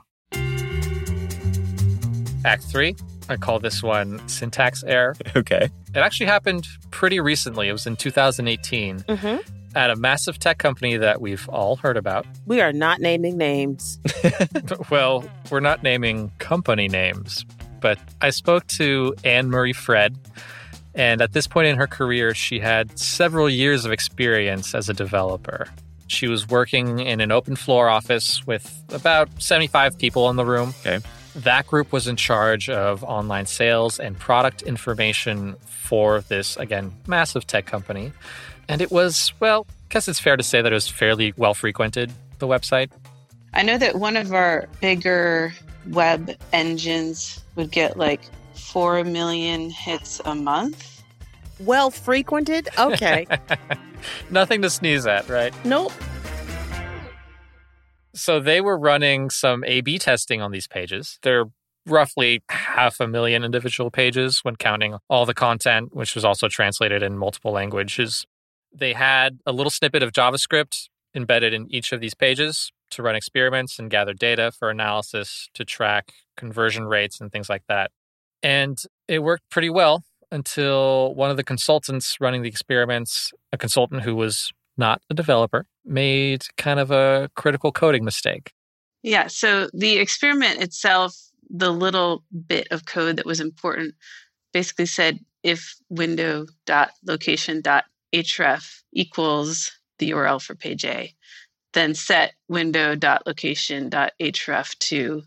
Act 2.43 2.63
three, 2.63 2.95
I 3.29 3.35
call 3.37 3.59
this 3.59 3.83
one 3.83 4.19
syntax 4.27 4.83
error. 4.83 5.15
Okay. 5.35 5.69
It 5.93 5.97
actually 5.99 6.25
happened 6.25 6.67
pretty 6.89 7.19
recently. 7.19 7.67
It 7.69 7.71
was 7.71 7.85
in 7.85 7.95
2018. 7.95 8.99
Mm-hmm. 9.01 9.37
at 9.75 9.89
a 9.89 9.95
massive 9.95 10.37
tech 10.39 10.57
company 10.57 10.97
that 10.97 11.21
we've 11.21 11.47
all 11.49 11.75
heard 11.77 11.95
about. 11.97 12.25
We 12.45 12.59
are 12.61 12.73
not 12.73 12.99
naming 12.99 13.37
names. 13.37 13.99
well, 14.89 15.23
we're 15.49 15.59
not 15.61 15.83
naming 15.83 16.31
company 16.39 16.87
names, 16.89 17.45
but 17.81 17.99
I 18.21 18.29
spoke 18.29 18.65
to 18.67 19.13
Anne 19.23 19.49
Marie 19.49 19.73
Fred. 19.73 20.15
And 20.93 21.21
at 21.21 21.33
this 21.33 21.47
point 21.47 21.67
in 21.67 21.77
her 21.77 21.87
career, 21.87 22.33
she 22.33 22.59
had 22.59 22.97
several 22.99 23.49
years 23.49 23.85
of 23.85 23.91
experience 23.91 24.75
as 24.75 24.89
a 24.89 24.93
developer. 24.93 25.67
She 26.07 26.27
was 26.27 26.47
working 26.47 26.99
in 26.99 27.21
an 27.21 27.31
open 27.31 27.55
floor 27.55 27.89
office 27.89 28.45
with 28.45 28.83
about 28.89 29.29
75 29.41 29.97
people 29.97 30.29
in 30.29 30.35
the 30.35 30.45
room. 30.45 30.73
Okay. 30.85 30.99
That 31.35 31.65
group 31.67 31.93
was 31.93 32.07
in 32.07 32.17
charge 32.17 32.69
of 32.69 33.05
online 33.05 33.45
sales 33.45 33.99
and 33.99 34.19
product 34.19 34.61
information 34.63 35.55
for 35.65 36.21
this, 36.21 36.57
again, 36.57 36.93
massive 37.07 37.47
tech 37.47 37.65
company. 37.65 38.11
And 38.67 38.81
it 38.81 38.91
was, 38.91 39.31
well, 39.39 39.65
I 39.69 39.93
guess 39.93 40.09
it's 40.09 40.19
fair 40.19 40.35
to 40.35 40.43
say 40.43 40.61
that 40.61 40.71
it 40.71 40.75
was 40.75 40.89
fairly 40.89 41.33
well 41.37 41.53
frequented, 41.53 42.11
the 42.39 42.47
website. 42.47 42.91
I 43.53 43.63
know 43.63 43.77
that 43.77 43.95
one 43.95 44.15
of 44.15 44.33
our 44.33 44.67
bigger 44.79 45.53
web 45.89 46.31
engines 46.53 47.43
would 47.55 47.71
get 47.71 47.97
like 47.97 48.21
4 48.55 49.03
million 49.03 49.69
hits 49.69 50.21
a 50.23 50.33
month. 50.33 51.03
Well 51.59 51.91
frequented? 51.91 52.69
Okay. 52.79 53.27
Nothing 54.29 54.61
to 54.61 54.69
sneeze 54.69 55.05
at, 55.05 55.27
right? 55.27 55.53
nope. 55.65 55.91
So 58.13 58.39
they 58.39 58.61
were 58.61 58.77
running 58.77 59.29
some 59.29 59.63
A 59.65 59.81
B 59.81 59.97
testing 59.97 60.41
on 60.41 60.51
these 60.51 60.67
pages. 60.67 61.17
They're 61.21 61.45
roughly 61.85 62.43
half 62.49 62.99
a 62.99 63.07
million 63.07 63.43
individual 63.43 63.89
pages 63.89 64.39
when 64.43 64.55
counting 64.55 64.97
all 65.09 65.25
the 65.25 65.33
content, 65.33 65.95
which 65.95 66.13
was 66.15 66.23
also 66.25 66.47
translated 66.47 67.03
in 67.03 67.17
multiple 67.17 67.51
languages. 67.51 68.25
They 68.73 68.93
had 68.93 69.39
a 69.45 69.51
little 69.51 69.69
snippet 69.69 70.03
of 70.03 70.11
JavaScript 70.11 70.89
embedded 71.15 71.53
in 71.53 71.67
each 71.73 71.91
of 71.91 71.99
these 71.99 72.13
pages 72.13 72.71
to 72.91 73.03
run 73.03 73.15
experiments 73.15 73.79
and 73.79 73.89
gather 73.89 74.13
data 74.13 74.51
for 74.57 74.69
analysis 74.69 75.49
to 75.53 75.65
track 75.65 76.11
conversion 76.37 76.85
rates 76.85 77.19
and 77.19 77.31
things 77.31 77.49
like 77.49 77.63
that. 77.67 77.91
And 78.43 78.77
it 79.07 79.19
worked 79.19 79.49
pretty 79.49 79.69
well 79.69 80.03
until 80.31 81.13
one 81.15 81.29
of 81.29 81.37
the 81.37 81.43
consultants 81.43 82.17
running 82.19 82.41
the 82.41 82.49
experiments, 82.49 83.31
a 83.51 83.57
consultant 83.57 84.01
who 84.03 84.15
was 84.15 84.51
not 84.77 85.01
a 85.09 85.13
developer, 85.13 85.65
made 85.83 86.43
kind 86.57 86.79
of 86.79 86.91
a 86.91 87.29
critical 87.35 87.71
coding 87.71 88.05
mistake. 88.05 88.51
Yeah, 89.03 89.27
so 89.27 89.69
the 89.73 89.97
experiment 89.97 90.61
itself, 90.61 91.15
the 91.49 91.71
little 91.71 92.23
bit 92.47 92.67
of 92.71 92.85
code 92.85 93.17
that 93.17 93.25
was 93.25 93.41
important, 93.41 93.95
basically 94.53 94.85
said 94.85 95.19
if 95.43 95.75
window.location.href 95.89 98.83
equals 98.93 99.71
the 99.97 100.11
URL 100.11 100.41
for 100.41 100.55
page 100.55 100.85
A, 100.85 101.13
then 101.73 101.95
set 101.95 102.33
window.location.href 102.47 104.79
to 104.79 105.23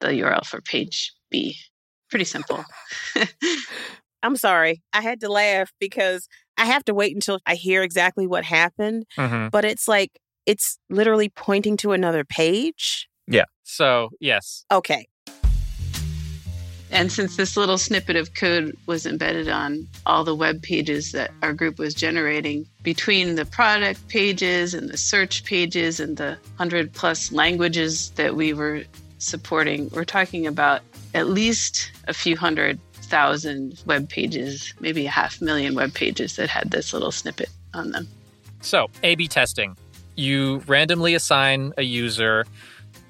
the 0.00 0.08
URL 0.08 0.44
for 0.44 0.60
page 0.60 1.12
B. 1.30 1.56
Pretty 2.10 2.24
simple. 2.24 2.64
I'm 4.22 4.36
sorry. 4.36 4.82
I 4.92 5.02
had 5.02 5.20
to 5.20 5.28
laugh 5.28 5.72
because 5.78 6.28
I 6.56 6.64
have 6.64 6.84
to 6.86 6.94
wait 6.94 7.14
until 7.14 7.38
I 7.46 7.54
hear 7.54 7.82
exactly 7.82 8.26
what 8.26 8.44
happened. 8.44 9.06
Mm-hmm. 9.16 9.48
But 9.48 9.64
it's 9.64 9.86
like, 9.86 10.18
it's 10.46 10.78
literally 10.90 11.28
pointing 11.28 11.76
to 11.78 11.92
another 11.92 12.24
page. 12.24 13.08
Yeah. 13.26 13.44
So, 13.62 14.10
yes, 14.20 14.64
Okay. 14.72 15.06
And 16.90 17.12
since 17.12 17.36
this 17.36 17.56
little 17.56 17.78
snippet 17.78 18.16
of 18.16 18.34
code 18.34 18.76
was 18.86 19.04
embedded 19.04 19.48
on 19.48 19.86
all 20.06 20.24
the 20.24 20.34
web 20.34 20.62
pages 20.62 21.12
that 21.12 21.30
our 21.42 21.52
group 21.52 21.78
was 21.78 21.94
generating, 21.94 22.66
between 22.82 23.34
the 23.34 23.44
product 23.44 24.08
pages 24.08 24.74
and 24.74 24.88
the 24.88 24.96
search 24.96 25.44
pages 25.44 26.00
and 26.00 26.16
the 26.16 26.38
100 26.56 26.92
plus 26.92 27.30
languages 27.30 28.10
that 28.12 28.34
we 28.36 28.52
were 28.52 28.84
supporting, 29.18 29.90
we're 29.90 30.04
talking 30.04 30.46
about 30.46 30.80
at 31.14 31.28
least 31.28 31.90
a 32.06 32.14
few 32.14 32.36
hundred 32.36 32.78
thousand 33.08 33.82
web 33.86 34.08
pages, 34.08 34.74
maybe 34.80 35.06
a 35.06 35.10
half 35.10 35.40
million 35.40 35.74
web 35.74 35.94
pages 35.94 36.36
that 36.36 36.48
had 36.48 36.70
this 36.70 36.92
little 36.92 37.12
snippet 37.12 37.48
on 37.74 37.90
them. 37.90 38.08
So, 38.60 38.88
A 39.02 39.14
B 39.14 39.28
testing. 39.28 39.76
You 40.14 40.62
randomly 40.66 41.14
assign 41.14 41.72
a 41.76 41.82
user 41.82 42.44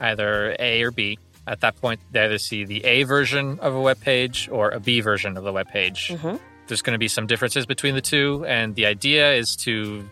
either 0.01 0.55
A 0.59 0.83
or 0.83 0.91
B. 0.91 1.19
At 1.49 1.61
that 1.63 1.81
point, 1.81 2.01
they 2.13 2.21
either 2.25 2.39
see 2.39 2.65
the 2.65 2.85
A 2.85 3.03
version 3.05 3.59
of 3.61 3.75
a 3.75 3.81
web 3.81 4.01
page 4.01 4.49
or 4.53 4.71
a 4.71 4.79
B 4.81 5.01
version 5.01 5.37
of 5.37 5.45
the 5.45 5.53
web 5.53 5.69
page. 5.69 6.09
Mhm. 6.09 6.39
There's 6.67 6.83
going 6.83 6.95
to 6.95 6.99
be 6.99 7.09
some 7.09 7.27
differences 7.27 7.65
between 7.65 7.95
the 7.95 8.03
two, 8.03 8.45
and 8.47 8.75
the 8.75 8.85
idea 8.87 9.33
is 9.33 9.57
to 9.65 10.09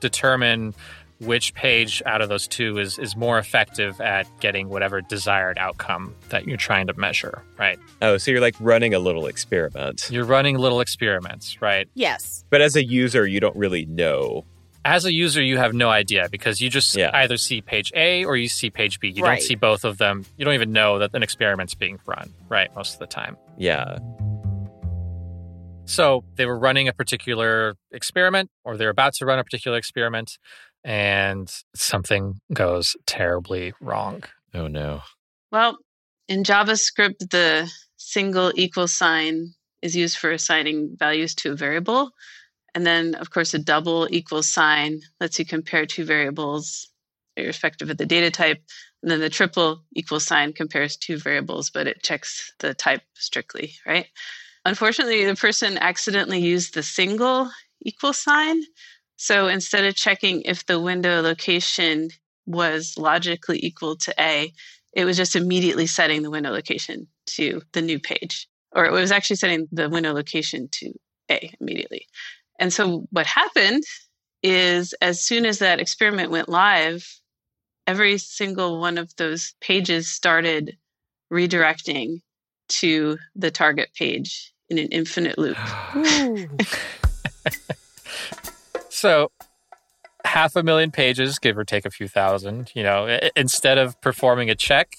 determine 0.00 0.74
which 1.18 1.54
page 1.54 2.02
out 2.04 2.20
of 2.20 2.28
those 2.28 2.46
two 2.46 2.78
is, 2.78 2.98
is 2.98 3.16
more 3.16 3.38
effective 3.38 3.98
at 4.02 4.26
getting 4.40 4.68
whatever 4.68 5.00
desired 5.00 5.56
outcome 5.58 6.14
that 6.28 6.46
you're 6.46 6.58
trying 6.58 6.86
to 6.86 6.92
measure, 6.94 7.42
right? 7.58 7.78
Oh, 8.02 8.18
so 8.18 8.30
you're 8.30 8.42
like 8.42 8.54
running 8.60 8.92
a 8.92 8.98
little 8.98 9.26
experiment. 9.26 10.08
You're 10.10 10.26
running 10.26 10.58
little 10.58 10.80
experiments, 10.80 11.60
right? 11.62 11.88
Yes. 11.94 12.44
But 12.50 12.60
as 12.60 12.76
a 12.76 12.84
user, 12.84 13.26
you 13.26 13.40
don't 13.40 13.56
really 13.56 13.86
know. 13.86 14.44
As 14.86 15.04
a 15.04 15.12
user, 15.12 15.42
you 15.42 15.58
have 15.58 15.74
no 15.74 15.88
idea 15.90 16.28
because 16.30 16.60
you 16.60 16.70
just 16.70 16.96
Yeah. 16.96 17.10
either 17.12 17.36
see 17.36 17.60
page 17.60 17.92
A 17.94 18.24
or 18.24 18.36
you 18.36 18.48
see 18.48 18.70
page 18.70 19.00
B. 19.00 19.08
You 19.08 19.22
Right. 19.24 19.38
don't 19.38 19.42
see 19.42 19.56
both 19.56 19.84
of 19.84 19.98
them. 19.98 20.24
You 20.36 20.44
don't 20.44 20.54
even 20.54 20.72
know 20.72 20.98
that 21.00 21.10
an 21.14 21.22
experiment's 21.22 21.74
being 21.74 21.98
run, 22.06 22.32
right? 22.48 22.74
Most 22.74 22.94
of 22.94 23.00
the 23.00 23.06
time. 23.06 23.36
Yeah. 23.58 23.98
So 25.86 26.24
they 26.36 26.46
were 26.46 26.58
running 26.58 26.88
a 26.88 26.92
particular 26.92 27.76
experiment 27.92 28.50
or 28.64 28.76
they're 28.76 28.90
about 28.90 29.14
to 29.14 29.26
run 29.26 29.38
a 29.38 29.44
particular 29.44 29.76
experiment 29.78 30.38
and 30.84 31.48
something 31.74 32.40
goes 32.52 32.96
terribly 33.06 33.72
wrong. 33.80 34.22
Oh, 34.54 34.66
no. 34.68 35.02
Well, 35.52 35.78
in 36.28 36.42
JavaScript, 36.42 37.30
the 37.30 37.70
single 37.96 38.52
equal 38.56 38.88
sign 38.88 39.54
is 39.82 39.94
used 39.96 40.18
for 40.18 40.30
assigning 40.30 40.96
values 40.98 41.34
to 41.36 41.52
a 41.52 41.56
variable. 41.56 42.10
And 42.76 42.86
then, 42.86 43.14
of 43.14 43.30
course, 43.30 43.54
a 43.54 43.58
double 43.58 44.06
equals 44.10 44.52
sign 44.52 45.00
lets 45.18 45.38
you 45.38 45.46
compare 45.46 45.86
two 45.86 46.04
variables 46.04 46.90
irrespective 47.34 47.88
of 47.88 47.96
the 47.96 48.04
data 48.04 48.30
type. 48.30 48.62
And 49.02 49.10
then 49.10 49.20
the 49.20 49.30
triple 49.30 49.82
equal 49.94 50.20
sign 50.20 50.52
compares 50.52 50.98
two 50.98 51.16
variables, 51.16 51.70
but 51.70 51.86
it 51.86 52.02
checks 52.02 52.52
the 52.58 52.74
type 52.74 53.00
strictly, 53.14 53.72
right? 53.86 54.08
Unfortunately, 54.66 55.24
the 55.24 55.36
person 55.36 55.78
accidentally 55.78 56.40
used 56.40 56.74
the 56.74 56.82
single 56.82 57.50
equal 57.80 58.12
sign. 58.12 58.60
So 59.16 59.48
instead 59.48 59.86
of 59.86 59.94
checking 59.94 60.42
if 60.42 60.66
the 60.66 60.78
window 60.78 61.22
location 61.22 62.10
was 62.44 62.98
logically 62.98 63.58
equal 63.62 63.96
to 63.96 64.14
A, 64.20 64.52
it 64.92 65.06
was 65.06 65.16
just 65.16 65.34
immediately 65.34 65.86
setting 65.86 66.22
the 66.22 66.30
window 66.30 66.50
location 66.50 67.06
to 67.28 67.62
the 67.72 67.80
new 67.80 67.98
page, 67.98 68.48
or 68.72 68.84
it 68.84 68.92
was 68.92 69.12
actually 69.12 69.36
setting 69.36 69.66
the 69.72 69.88
window 69.88 70.12
location 70.12 70.68
to 70.72 70.92
A 71.30 71.54
immediately. 71.58 72.06
And 72.58 72.72
so 72.72 73.06
what 73.10 73.26
happened 73.26 73.84
is 74.42 74.94
as 75.00 75.20
soon 75.20 75.46
as 75.46 75.58
that 75.58 75.80
experiment 75.80 76.30
went 76.30 76.48
live, 76.48 77.06
every 77.86 78.18
single 78.18 78.80
one 78.80 78.98
of 78.98 79.14
those 79.16 79.54
pages 79.60 80.08
started 80.08 80.76
redirecting 81.32 82.20
to 82.68 83.18
the 83.34 83.50
target 83.50 83.90
page 83.94 84.52
in 84.68 84.78
an 84.78 84.88
infinite 84.88 85.38
loop. 85.38 85.56
So 88.96 89.30
half 90.24 90.56
a 90.56 90.62
million 90.62 90.90
pages, 90.90 91.38
give 91.38 91.58
or 91.58 91.64
take 91.64 91.84
a 91.84 91.90
few 91.90 92.08
thousand, 92.08 92.72
you 92.74 92.82
know, 92.82 93.18
instead 93.36 93.76
of 93.76 94.00
performing 94.00 94.48
a 94.48 94.54
check, 94.54 94.96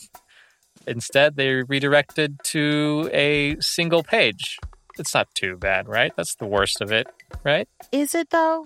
instead 0.86 1.36
they 1.36 1.64
redirected 1.64 2.38
to 2.44 3.10
a 3.12 3.58
single 3.60 4.04
page. 4.04 4.60
It's 5.00 5.14
not 5.14 5.34
too 5.36 5.56
bad, 5.58 5.88
right? 5.88 6.12
That's 6.16 6.36
the 6.36 6.46
worst 6.46 6.82
of 6.82 6.92
it, 6.92 7.08
right? 7.44 7.68
Is 7.92 8.16
it 8.16 8.30
though? 8.30 8.66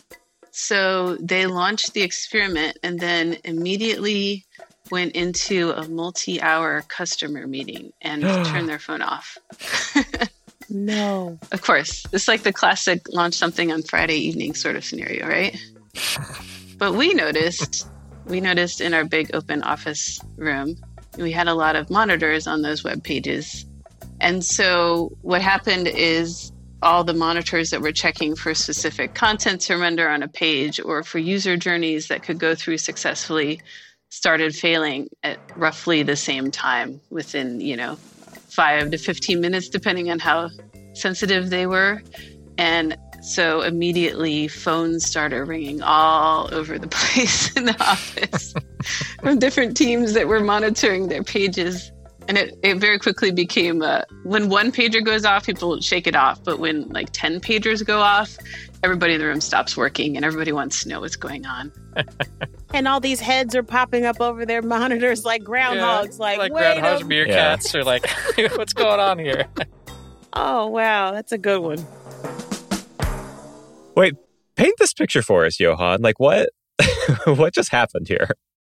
So 0.52 1.16
they 1.18 1.46
launched 1.46 1.94
the 1.94 2.02
experiment 2.02 2.78
and 2.84 3.00
then 3.00 3.38
immediately 3.44 4.46
went 4.90 5.14
into 5.14 5.72
a 5.72 5.88
multi 5.88 6.42
hour 6.42 6.84
customer 6.88 7.48
meeting 7.48 7.94
and 8.02 8.22
turned 8.48 8.68
their 8.68 8.80
phone 8.80 9.02
off. 9.02 9.38
No. 10.72 11.38
Of 11.52 11.62
course, 11.62 12.06
it's 12.14 12.28
like 12.28 12.44
the 12.44 12.54
classic 12.54 13.02
launch 13.10 13.36
something 13.36 13.72
on 13.72 13.84
Friday 13.84 14.16
evening 14.16 14.54
sort 14.54 14.76
of 14.76 14.86
scenario, 14.86 15.28
right? 15.28 15.56
But 16.78 16.96
we 16.96 17.14
noticed, 17.14 17.88
we 18.26 18.42
noticed 18.42 18.82
in 18.82 18.96
our 18.96 19.04
big 19.04 19.36
open 19.36 19.62
office 19.62 20.20
room, 20.36 20.78
we 21.16 21.32
had 21.32 21.48
a 21.48 21.54
lot 21.54 21.76
of 21.76 21.92
monitors 21.92 22.48
on 22.48 22.64
those 22.64 22.84
web 22.84 23.04
pages. 23.04 23.68
And 24.22 24.46
so 24.46 25.18
what 25.22 25.42
happened 25.42 25.88
is 25.88 26.52
all 26.84 27.04
the 27.04 27.14
monitors 27.14 27.72
that 27.72 27.82
were 27.82 27.92
checking 27.92 28.36
for 28.36 28.54
specific 28.54 29.14
content 29.14 29.62
to 29.62 29.76
render 29.76 30.08
on 30.08 30.24
a 30.24 30.28
page 30.28 30.80
or 30.80 31.04
for 31.04 31.20
user 31.20 31.58
journeys 31.58 32.08
that 32.08 32.24
could 32.24 32.40
go 32.40 32.56
through 32.56 32.78
successfully 32.78 33.62
started 34.10 34.56
failing 34.56 35.10
at 35.24 35.40
roughly 35.56 36.04
the 36.04 36.16
same 36.16 36.52
time 36.52 37.02
within, 37.10 37.62
you 37.62 37.76
know, 37.76 37.96
five 38.50 38.92
to 38.92 38.98
15 38.98 39.40
minutes, 39.40 39.70
depending 39.70 40.12
on 40.12 40.20
how 40.20 40.50
sensitive 40.94 41.50
they 41.50 41.66
were. 41.66 42.02
And 42.58 42.98
so 43.22 43.62
immediately 43.62 44.48
phones 44.48 45.06
started 45.06 45.46
ringing 45.46 45.82
all 45.82 46.54
over 46.54 46.78
the 46.78 46.88
place 46.90 47.56
in 47.56 47.66
the 47.66 47.82
office 47.82 48.54
from 49.22 49.40
different 49.40 49.78
teams 49.78 50.14
that 50.14 50.28
were 50.28 50.42
monitoring 50.42 51.08
their 51.08 51.24
pages. 51.24 51.92
And 52.28 52.38
it, 52.38 52.58
it 52.64 52.78
very 52.78 53.00
quickly 53.00 53.32
became 53.32 53.82
uh, 53.82 54.04
when 54.24 54.50
one 54.50 54.72
pager 54.72 55.04
goes 55.04 55.26
off, 55.26 55.46
people 55.46 55.80
shake 55.82 56.08
it 56.08 56.16
off. 56.16 56.44
But 56.44 56.60
when 56.60 56.88
like 56.90 57.10
10 57.12 57.42
pagers 57.42 57.86
go 57.86 58.00
off, 58.00 58.38
everybody 58.84 59.16
in 59.16 59.20
the 59.20 59.26
room 59.26 59.42
stops 59.42 59.76
working 59.76 60.16
and 60.16 60.26
everybody 60.26 60.52
wants 60.52 60.84
to 60.84 60.90
know 60.90 61.02
what's 61.02 61.16
going 61.16 61.46
on. 61.46 61.72
and 62.74 62.88
all 62.88 63.00
these 63.00 63.20
heads 63.20 63.56
are 63.56 63.64
popping 63.64 64.06
up 64.06 64.22
over 64.22 64.46
their 64.46 64.62
monitors 64.62 65.26
like 65.26 65.44
groundhogs. 65.44 66.20
like, 66.20 66.38
like 66.38 66.54
wait 66.54 66.78
groundhogs, 66.78 67.02
a- 67.02 67.06
meerkats, 67.06 67.76
or 67.76 67.84
like, 67.84 68.08
what's 68.58 68.74
going 68.74 69.00
on 69.00 69.20
here? 69.20 69.46
Oh, 70.34 70.68
wow. 70.68 71.12
That's 71.12 71.32
a 71.32 71.38
good 71.38 71.62
one. 71.62 71.86
Wait, 73.96 74.16
paint 74.56 74.76
this 74.78 74.94
picture 74.94 75.22
for 75.22 75.46
us, 75.46 75.60
Johan. 75.60 76.02
Like 76.02 76.20
what 76.20 76.50
what 77.26 77.54
just 77.54 77.72
happened 77.72 78.08
here? 78.08 78.30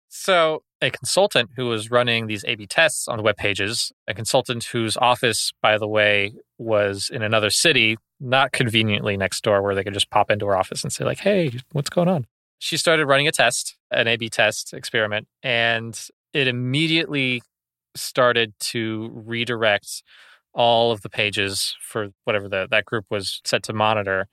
So, 0.10 0.64
a 0.82 0.90
consultant 0.90 1.52
who 1.56 1.66
was 1.66 1.92
running 1.92 2.28
these 2.28 2.46
A 2.46 2.56
B 2.56 2.66
tests 2.68 3.08
on 3.08 3.18
the 3.18 3.24
web 3.24 3.36
pages, 3.36 3.92
a 4.08 4.14
consultant 4.14 4.64
whose 4.66 4.96
office, 4.98 5.52
by 5.62 5.78
the 5.78 5.88
way, 5.88 6.34
was 6.58 7.10
in 7.12 7.24
another 7.24 7.50
city, 7.50 7.98
not 8.20 8.52
conveniently 8.52 9.18
next 9.18 9.44
door 9.44 9.62
where 9.62 9.76
they 9.76 9.84
could 9.84 9.94
just 9.94 10.10
pop 10.10 10.32
into 10.32 10.46
her 10.46 10.56
office 10.56 10.84
and 10.84 10.94
say, 10.94 11.04
like, 11.04 11.20
hey, 11.20 11.52
what's 11.72 11.90
going 11.90 12.08
on? 12.08 12.26
She 12.60 12.78
started 12.78 13.06
running 13.06 13.28
a 13.28 13.32
test, 13.32 13.76
an 13.92 14.08
A 14.08 14.18
B 14.18 14.30
test 14.30 14.74
experiment, 14.74 15.28
and 15.44 16.00
it 16.34 16.48
immediately 16.48 17.42
started 17.96 18.54
to 18.60 19.12
redirect 19.14 20.04
all 20.54 20.92
of 20.92 21.02
the 21.02 21.10
pages 21.10 21.76
for 21.82 22.10
whatever 22.24 22.48
the, 22.48 22.68
that 22.70 22.86
group 22.86 23.06
was 23.10 23.42
set 23.46 23.64
to 23.64 23.74
monitor 23.74 24.28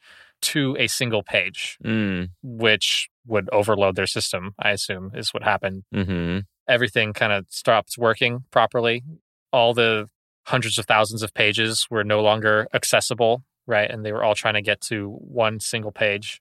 to 0.52 0.76
a 0.78 0.86
single 0.86 1.22
page, 1.22 1.78
Mm. 1.84 2.30
which 2.42 3.08
would 3.26 3.48
overload 3.50 3.96
their 3.96 4.06
system, 4.06 4.54
I 4.58 4.70
assume, 4.70 5.10
is 5.14 5.32
what 5.34 5.42
happened 5.42 5.84
Mm-hmm. 5.94 6.40
everything 6.68 7.12
kind 7.12 7.32
of 7.32 7.46
stopped 7.50 7.96
working 7.98 8.44
properly. 8.50 9.02
All 9.52 9.74
the 9.74 10.08
hundreds 10.46 10.78
of 10.78 10.86
thousands 10.86 11.22
of 11.22 11.32
pages 11.34 11.86
were 11.90 12.04
no 12.04 12.20
longer 12.22 12.66
accessible, 12.74 13.44
right? 13.66 13.90
And 13.90 14.04
they 14.04 14.12
were 14.12 14.22
all 14.24 14.34
trying 14.34 14.54
to 14.54 14.62
get 14.62 14.80
to 14.82 15.10
one 15.20 15.60
single 15.60 15.92
page, 15.92 16.40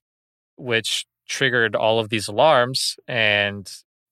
which 0.58 1.06
triggered 1.28 1.76
all 1.76 2.00
of 2.00 2.10
these 2.10 2.28
alarms. 2.28 2.98
And 3.08 3.70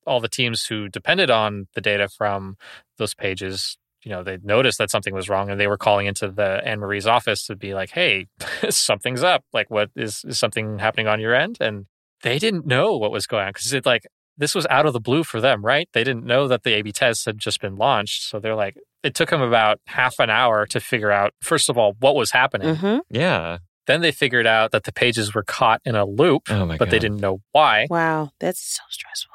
all 0.08 0.20
the 0.20 0.28
teams 0.30 0.66
who 0.66 0.88
depended 0.90 1.30
on 1.30 1.68
the 1.76 1.82
data 1.82 2.08
from 2.10 2.58
those 2.98 3.14
pages, 3.14 3.78
you 4.04 4.12
know, 4.12 4.24
they 4.24 4.38
noticed 4.44 4.78
that 4.80 4.90
something 4.90 5.14
was 5.14 5.30
wrong 5.30 5.50
and 5.50 5.60
they 5.60 5.68
were 5.68 5.78
calling 5.78 6.08
into 6.08 6.28
the 6.30 6.62
Anne 6.66 6.80
Marie's 6.80 7.08
office 7.08 7.46
to 7.48 7.56
be 7.56 7.74
like, 7.74 7.92
hey, 7.92 8.28
something's 8.70 9.24
up. 9.24 9.44
Like, 9.54 9.70
what 9.70 9.90
is, 9.96 10.24
is 10.26 10.40
something 10.40 10.80
happening 10.80 11.08
on 11.08 11.20
your 11.20 11.34
end? 11.36 11.58
And 11.60 11.86
they 12.24 12.40
didn't 12.40 12.66
know 12.66 12.98
what 12.98 13.12
was 13.12 13.28
going 13.28 13.46
on 13.46 13.50
because 13.50 13.72
it 13.74 13.86
like 13.86 14.04
this 14.38 14.56
was 14.56 14.66
out 14.70 14.86
of 14.86 14.94
the 14.94 15.00
blue 15.00 15.24
for 15.24 15.40
them, 15.42 15.64
right? 15.64 15.88
They 15.94 16.04
didn't 16.04 16.26
know 16.26 16.48
that 16.48 16.64
the 16.64 16.74
A/B 16.74 16.92
test 16.94 17.26
had 17.26 17.38
just 17.38 17.60
been 17.62 17.76
launched, 17.76 18.24
so 18.24 18.40
they're 18.40 18.56
like, 18.56 18.76
it 19.04 19.14
took 19.14 19.30
them 19.30 19.42
about 19.42 19.80
half 19.88 20.16
an 20.20 20.30
hour 20.30 20.66
to 20.68 20.80
figure 20.80 21.12
out 21.12 21.34
first 21.42 21.70
of 21.70 21.78
all 21.78 21.96
what 22.00 22.16
was 22.16 22.32
happening. 22.32 22.76
hmm 22.76 22.98
Yeah. 23.10 23.58
Then 23.88 24.02
they 24.02 24.12
figured 24.12 24.46
out 24.48 24.72
that 24.72 24.84
the 24.84 24.92
pages 24.94 25.34
were 25.34 25.44
caught 25.44 25.82
in 25.86 25.96
a 25.96 26.06
loop, 26.06 26.44
Oh 26.50 26.66
but 26.68 26.78
god. 26.80 26.90
they 26.92 27.00
didn't 27.00 27.20
know 27.20 27.42
why. 27.52 27.88
Wow. 27.90 28.30
That's 28.40 28.62
so 28.62 28.84
stressful. 28.90 29.34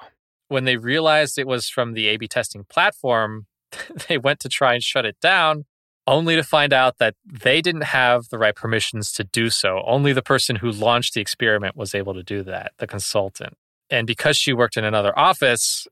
When 0.49 0.65
they 0.65 0.77
realized 0.77 1.37
it 1.39 1.47
was 1.49 1.69
from 1.69 1.95
the 1.95 2.07
A/B 2.09 2.29
testing 2.29 2.65
platform, 2.65 3.47
they 4.09 4.19
went 4.19 4.41
to 4.41 4.49
try 4.49 4.75
and 4.75 4.83
shut 4.83 5.05
it 5.07 5.17
down. 5.21 5.65
Only 6.09 6.37
to 6.37 6.45
find 6.45 6.73
out 6.73 6.99
that 6.99 7.17
they 7.25 7.61
didn't 7.61 7.83
have 7.83 8.29
the 8.29 8.39
right 8.39 8.55
permissions 8.55 9.11
to 9.15 9.25
do 9.25 9.51
so. 9.51 9.83
Only 9.85 10.13
the 10.13 10.23
person 10.23 10.57
who 10.57 10.71
launched 10.71 11.15
the 11.15 11.21
experiment 11.21 11.77
was 11.77 11.97
able 11.97 12.15
to 12.15 12.23
do 12.23 12.45
that, 12.45 12.73
the 12.79 12.87
consultant. 12.87 13.55
And 13.91 14.07
because 14.07 14.37
she 14.37 14.53
worked 14.53 14.77
in 14.77 14.85
another 14.85 15.17
office 15.19 15.87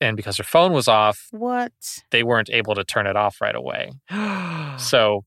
and 0.00 0.16
because 0.16 0.36
her 0.38 0.44
phone 0.44 0.72
was 0.72 0.88
off, 0.88 1.28
What? 1.30 1.72
they 2.10 2.24
weren't 2.24 2.50
able 2.50 2.74
to 2.74 2.82
turn 2.82 3.06
it 3.06 3.14
off 3.16 3.40
right 3.40 3.54
away. 3.54 3.92
So 4.78 5.24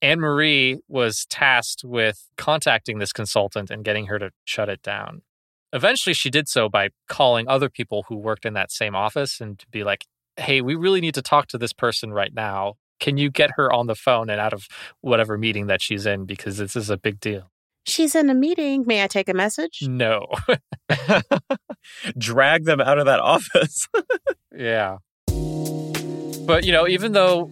Anne 0.00 0.18
Marie 0.20 0.78
was 0.88 1.26
tasked 1.28 1.82
with 1.84 2.26
contacting 2.36 2.98
this 2.98 3.12
consultant 3.12 3.70
and 3.70 3.84
getting 3.84 4.06
her 4.06 4.18
to 4.18 4.30
shut 4.44 4.68
it 4.68 4.82
down. 4.82 5.22
Eventually, 5.72 6.14
she 6.14 6.30
did 6.30 6.48
so 6.48 6.68
by 6.68 6.88
calling 7.08 7.46
other 7.48 7.68
people 7.68 8.06
who 8.08 8.16
worked 8.16 8.46
in 8.46 8.54
that 8.54 8.72
same 8.72 8.96
office 8.96 9.40
and 9.40 9.58
to 9.58 9.66
be 9.70 9.84
like, 9.84 10.06
hey, 10.38 10.60
we 10.60 10.74
really 10.74 11.00
need 11.00 11.14
to 11.14 11.22
talk 11.22 11.48
to 11.48 11.58
this 11.58 11.72
person 11.72 12.12
right 12.12 12.32
now. 12.32 12.74
Can 13.00 13.16
you 13.16 13.30
get 13.30 13.50
her 13.56 13.72
on 13.72 13.86
the 13.86 13.94
phone 13.94 14.30
and 14.30 14.40
out 14.40 14.52
of 14.52 14.66
whatever 15.00 15.38
meeting 15.38 15.66
that 15.66 15.82
she's 15.82 16.06
in? 16.06 16.24
Because 16.24 16.56
this 16.56 16.74
is 16.74 16.90
a 16.90 16.96
big 16.96 17.20
deal. 17.20 17.50
She's 17.86 18.14
in 18.14 18.28
a 18.28 18.34
meeting. 18.34 18.84
May 18.86 19.02
I 19.02 19.06
take 19.06 19.28
a 19.28 19.34
message? 19.34 19.78
No. 19.82 20.26
Drag 22.18 22.64
them 22.64 22.80
out 22.80 22.98
of 22.98 23.06
that 23.06 23.20
office. 23.20 23.86
Yeah. 24.54 24.96
But, 25.28 26.64
you 26.64 26.72
know, 26.72 26.88
even 26.88 27.12
though 27.12 27.48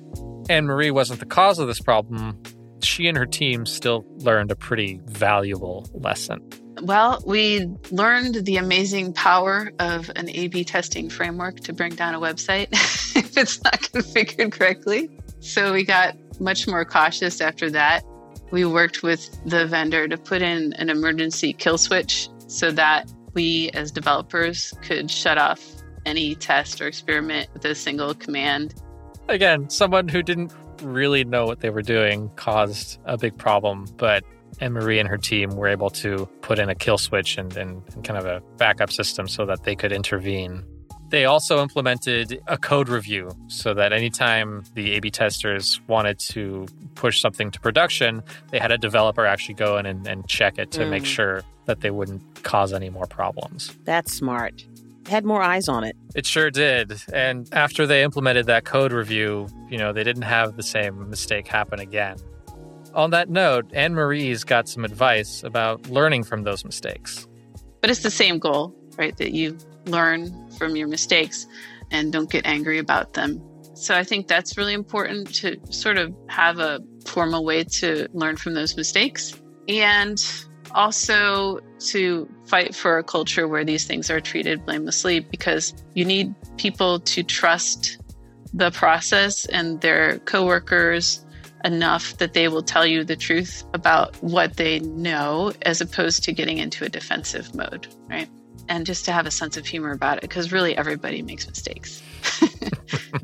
Anne 0.49 0.65
Marie 0.65 0.91
wasn't 0.91 1.21
the 1.21 1.27
cause 1.27 1.61
of 1.61 1.69
this 1.69 1.79
problem, 1.79 2.43
she 2.83 3.07
and 3.07 3.17
her 3.17 3.27
team 3.27 3.65
still 3.65 4.05
learned 4.17 4.51
a 4.51 4.57
pretty 4.57 5.01
valuable 5.05 5.89
lesson. 5.93 6.41
Well, 6.83 7.23
we 7.25 7.71
learned 7.91 8.45
the 8.45 8.59
amazing 8.59 9.15
power 9.15 9.73
of 9.79 10.11
an 10.15 10.29
A 10.31 10.49
B 10.49 10.65
testing 10.65 11.09
framework 11.09 11.61
to 11.61 11.73
bring 11.73 11.95
down 11.95 12.15
a 12.15 12.21
website 12.21 12.69
if 13.17 13.37
it's 13.37 13.63
not 13.65 13.81
configured 13.81 14.53
correctly. 14.53 15.11
So 15.41 15.73
we 15.73 15.85
got 15.85 16.17
much 16.41 16.67
more 16.67 16.85
cautious 16.85 17.41
after 17.41 17.71
that. 17.71 18.05
We 18.51 18.65
worked 18.65 19.03
with 19.03 19.37
the 19.45 19.67
vendor 19.67 20.07
to 20.07 20.17
put 20.17 20.43
in 20.43 20.73
an 20.75 20.91
emergency 20.91 21.53
kill 21.53 21.79
switch 21.79 22.29
so 22.47 22.71
that 22.73 23.11
we, 23.35 23.71
as 23.71 23.91
developers, 23.91 24.73
could 24.83 25.11
shut 25.11 25.39
off 25.39 25.65
any 26.05 26.35
test 26.35 26.81
or 26.81 26.87
experiment 26.87 27.49
with 27.53 27.65
a 27.65 27.75
single 27.75 28.15
command. 28.15 28.75
Again, 29.29 29.69
someone 29.69 30.09
who 30.09 30.23
didn't 30.23 30.53
really 30.83 31.25
know 31.25 31.47
what 31.47 31.61
they 31.61 31.71
were 31.71 31.83
doing 31.83 32.31
caused 32.37 33.01
a 33.05 33.17
big 33.19 33.37
problem, 33.37 33.87
but 33.97 34.25
Anne 34.61 34.73
Marie 34.73 34.99
and 34.99 35.09
her 35.09 35.19
team 35.19 35.51
were 35.57 35.69
able 35.69 35.91
to 35.91 36.27
put 36.43 36.59
in 36.59 36.69
a 36.69 36.75
kill 36.75 36.99
switch 36.99 37.37
and, 37.39 37.55
and, 37.57 37.83
and 37.95 38.05
kind 38.05 38.19
of 38.19 38.27
a 38.27 38.41
backup 38.57 38.91
system 38.91 39.29
so 39.29 39.45
that 39.47 39.65
they 39.65 39.75
could 39.77 39.93
intervene. 39.93 40.65
They 41.09 41.25
also 41.25 41.63
implemented 41.63 42.41
a 42.49 42.59
code 42.59 42.89
review 42.89 43.31
so 43.47 43.75
that 43.75 43.93
anytime 43.93 44.65
the 44.75 44.93
A 44.95 45.01
B 45.01 45.11
testers 45.11 45.81
wanted 45.87 46.19
to 46.21 46.67
push 46.97 47.21
something 47.21 47.53
to 47.53 47.61
production, 47.61 48.23
they 48.51 48.59
had 48.59 48.73
a 48.73 48.79
developer 48.79 49.25
actually 49.25 49.55
go 49.55 49.79
in 49.79 49.87
and, 49.87 50.05
and 50.09 50.27
check 50.27 50.59
it 50.59 50.73
to 50.73 50.85
make 50.87 51.05
Mm. 51.05 51.07
sure 51.07 51.43
that 51.67 51.81
they 51.81 51.91
wouldn't 51.91 52.43
cause 52.43 52.73
any 52.73 52.91
more 52.91 53.07
problems. 53.07 53.73
That's 53.85 54.13
smart. 54.13 54.65
Had 55.09 55.25
more 55.25 55.43
eyes 55.43 55.69
on 55.69 55.85
it. 55.85 55.97
It 56.17 56.27
sure 56.27 56.51
did. 56.51 57.01
And 57.13 57.49
after 57.53 57.87
they 57.87 58.03
implemented 58.03 58.47
that 58.47 58.65
code 58.65 58.93
review, 58.93 59.47
you 59.71 59.79
know, 59.79 59.93
they 59.93 60.03
didn't 60.03 60.23
have 60.23 60.57
the 60.57 60.63
same 60.65 61.09
mistake 61.09 61.47
happen 61.47 61.79
again. 61.79 62.17
On 62.97 63.11
that 63.11 63.29
note, 63.29 63.71
Anne 63.75 63.95
Marie's 63.95 64.43
got 64.43 64.71
some 64.71 64.83
advice 64.83 65.45
about 65.45 65.87
learning 65.91 66.25
from 66.25 66.45
those 66.45 66.65
mistakes. 66.65 67.29
But 67.83 67.91
it's 67.91 68.03
the 68.03 68.11
same 68.11 68.39
goal, 68.39 68.75
right? 68.97 69.15
That 69.19 69.33
you 69.33 69.59
learn 69.85 70.51
from 70.53 70.77
your 70.77 70.89
mistakes 70.89 71.47
and 71.91 72.11
don't 72.11 72.31
get 72.31 72.47
angry 72.47 72.79
about 72.79 73.13
them. 73.13 73.43
So 73.75 73.95
I 73.95 74.03
think 74.03 74.29
that's 74.29 74.57
really 74.57 74.73
important 74.73 75.35
to 75.37 75.61
sort 75.69 75.99
of 75.99 76.15
have 76.29 76.59
a 76.59 76.81
formal 77.05 77.45
way 77.45 77.65
to 77.65 78.09
learn 78.15 78.39
from 78.39 78.55
those 78.55 78.79
mistakes 78.79 79.39
and 79.69 80.25
also 80.71 81.61
to 81.91 82.27
fight 82.47 82.75
for 82.75 82.97
a 82.97 83.05
culture 83.05 83.47
where 83.47 83.63
these 83.63 83.85
things 83.85 84.11
are 84.11 84.23
treated 84.23 84.65
blamelessly 84.65 85.21
because 85.21 85.75
you 85.93 86.07
need 86.07 86.35
people 86.57 87.01
to 87.01 87.23
trust 87.23 87.99
the 88.55 88.71
process 88.71 89.45
and 89.47 89.83
their 89.83 90.19
coworkers 90.21 91.26
enough 91.67 92.17
that 92.19 92.33
they 92.33 92.49
will 92.49 92.63
tell 92.63 92.87
you 92.87 93.05
the 93.05 93.17
truth 93.17 93.65
about 93.75 94.15
what 94.23 94.57
they 94.57 94.79
know 94.81 95.53
as 95.63 95.81
opposed 95.81 96.23
to 96.25 96.33
getting 96.33 96.59
into 96.59 96.85
a 96.85 96.89
defensive 96.89 97.55
mode, 97.55 97.89
right? 98.09 98.29
And 98.69 98.87
just 98.87 99.05
to 99.07 99.13
have 99.13 99.27
a 99.27 99.31
sense 99.31 99.57
of 99.57 99.67
humor 99.67 99.91
about 99.91 100.19
it 100.19 100.23
because 100.23 100.53
really 100.53 100.77
everybody 100.77 101.23
makes 101.23 101.47
mistakes. 101.47 102.03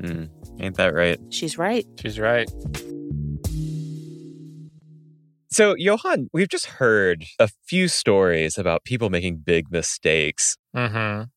Hmm, 0.00 0.24
ain't 0.58 0.76
that 0.76 0.94
right? 0.94 1.18
She's 1.30 1.56
right. 1.56 1.86
She's 2.00 2.18
right. 2.18 2.50
So, 5.50 5.74
Johan, 5.76 6.28
we've 6.32 6.48
just 6.48 6.66
heard 6.66 7.24
a 7.38 7.48
few 7.66 7.86
stories 7.86 8.58
about 8.58 8.84
people 8.84 9.10
making 9.10 9.42
big 9.44 9.70
mistakes, 9.70 10.56
Mm 10.74 11.28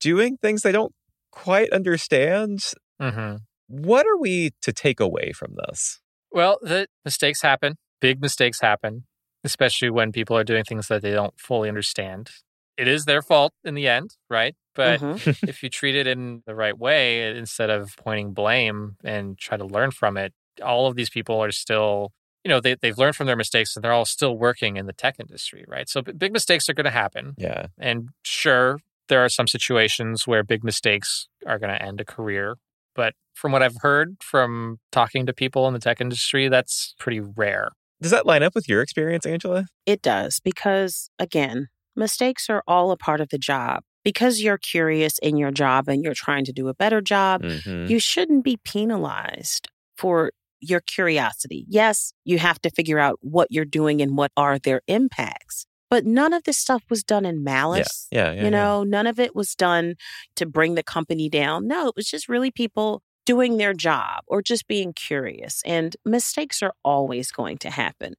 doing 0.00 0.38
things 0.40 0.62
they 0.62 0.72
don't 0.72 0.94
quite 1.30 1.70
understand. 1.72 2.60
hmm. 2.98 3.06
Mm 3.06 3.14
hmm. 3.14 3.36
What 3.66 4.06
are 4.06 4.18
we 4.18 4.50
to 4.62 4.72
take 4.72 4.98
away 5.00 5.32
from 5.32 5.54
this? 5.66 6.00
Well, 6.32 6.58
the 6.62 6.86
mistakes 7.04 7.42
happen. 7.42 7.76
Big 8.00 8.20
mistakes 8.20 8.60
happen, 8.60 9.04
especially 9.44 9.90
when 9.90 10.12
people 10.12 10.36
are 10.36 10.44
doing 10.44 10.64
things 10.64 10.88
that 10.88 11.02
they 11.02 11.12
don't 11.12 11.38
fully 11.38 11.68
understand. 11.68 12.30
It 12.76 12.88
is 12.88 13.04
their 13.04 13.20
fault 13.20 13.52
in 13.64 13.74
the 13.74 13.88
end, 13.88 14.16
right? 14.30 14.54
But 14.74 15.00
Mhm. 15.00 15.16
if 15.48 15.62
you 15.62 15.68
treat 15.68 15.96
it 15.96 16.06
in 16.06 16.42
the 16.46 16.54
right 16.54 16.78
way, 16.78 17.36
instead 17.36 17.68
of 17.70 17.94
pointing 17.96 18.32
blame 18.32 18.96
and 19.04 19.36
try 19.38 19.56
to 19.56 19.64
learn 19.64 19.90
from 19.90 20.16
it, 20.16 20.32
all 20.62 20.86
of 20.86 20.96
these 20.96 21.10
people 21.10 21.42
are 21.42 21.52
still 21.52 22.12
you 22.42 22.48
know, 22.48 22.58
they, 22.58 22.74
they've 22.74 22.96
learned 22.96 23.14
from 23.16 23.26
their 23.26 23.36
mistakes 23.36 23.76
and 23.76 23.84
they're 23.84 23.92
all 23.92 24.06
still 24.06 24.34
working 24.34 24.78
in 24.78 24.86
the 24.86 24.94
tech 24.94 25.16
industry, 25.20 25.62
right? 25.68 25.90
So 25.90 26.00
big 26.00 26.32
mistakes 26.32 26.70
are 26.70 26.72
going 26.74 26.86
to 26.86 26.90
happen. 26.90 27.34
Yeah. 27.36 27.66
And 27.78 28.08
sure, 28.22 28.78
there 29.08 29.22
are 29.22 29.28
some 29.28 29.46
situations 29.46 30.26
where 30.26 30.42
big 30.42 30.64
mistakes 30.64 31.28
are 31.46 31.58
going 31.58 31.68
to 31.70 31.82
end 31.82 32.00
a 32.00 32.04
career. 32.06 32.56
But 32.94 33.14
from 33.34 33.52
what 33.52 33.62
I've 33.62 33.76
heard 33.80 34.16
from 34.22 34.78
talking 34.92 35.26
to 35.26 35.32
people 35.32 35.66
in 35.68 35.74
the 35.74 35.80
tech 35.80 36.00
industry, 36.00 36.48
that's 36.48 36.94
pretty 36.98 37.20
rare. 37.20 37.70
Does 38.02 38.10
that 38.10 38.26
line 38.26 38.42
up 38.42 38.54
with 38.54 38.68
your 38.68 38.80
experience, 38.82 39.26
Angela? 39.26 39.66
It 39.86 40.02
does, 40.02 40.40
because 40.40 41.10
again, 41.18 41.68
mistakes 41.94 42.48
are 42.48 42.62
all 42.66 42.90
a 42.90 42.96
part 42.96 43.20
of 43.20 43.28
the 43.30 43.38
job. 43.38 43.82
Because 44.02 44.40
you're 44.40 44.56
curious 44.56 45.18
in 45.18 45.36
your 45.36 45.50
job 45.50 45.86
and 45.86 46.02
you're 46.02 46.14
trying 46.14 46.46
to 46.46 46.52
do 46.52 46.68
a 46.68 46.74
better 46.74 47.02
job, 47.02 47.42
Mm-hmm. 47.42 47.90
you 47.90 47.98
shouldn't 47.98 48.44
be 48.44 48.56
penalized 48.64 49.68
for 49.98 50.32
your 50.60 50.80
curiosity. 50.80 51.66
Yes, 51.68 52.12
you 52.24 52.38
have 52.38 52.60
to 52.62 52.70
figure 52.70 52.98
out 52.98 53.18
what 53.20 53.48
you're 53.50 53.66
doing 53.66 54.00
and 54.00 54.16
what 54.16 54.32
are 54.38 54.58
their 54.58 54.80
impacts. 54.86 55.66
But 55.90 56.06
none 56.06 56.32
of 56.32 56.44
this 56.44 56.56
stuff 56.56 56.84
was 56.88 57.02
done 57.02 57.26
in 57.26 57.42
malice. 57.42 58.08
Yeah. 58.12 58.28
Yeah. 58.28 58.32
yeah, 58.34 58.44
you 58.44 58.50
know, 58.50 58.84
none 58.84 59.06
of 59.06 59.18
it 59.18 59.34
was 59.34 59.54
done 59.54 59.96
to 60.36 60.46
bring 60.46 60.76
the 60.76 60.82
company 60.82 61.28
down. 61.28 61.66
No, 61.66 61.88
it 61.88 61.96
was 61.96 62.08
just 62.08 62.28
really 62.28 62.50
people 62.50 63.02
doing 63.26 63.58
their 63.58 63.74
job 63.74 64.22
or 64.26 64.40
just 64.40 64.66
being 64.66 64.92
curious. 64.92 65.62
And 65.66 65.96
mistakes 66.04 66.62
are 66.62 66.72
always 66.84 67.30
going 67.30 67.58
to 67.58 67.70
happen. 67.70 68.14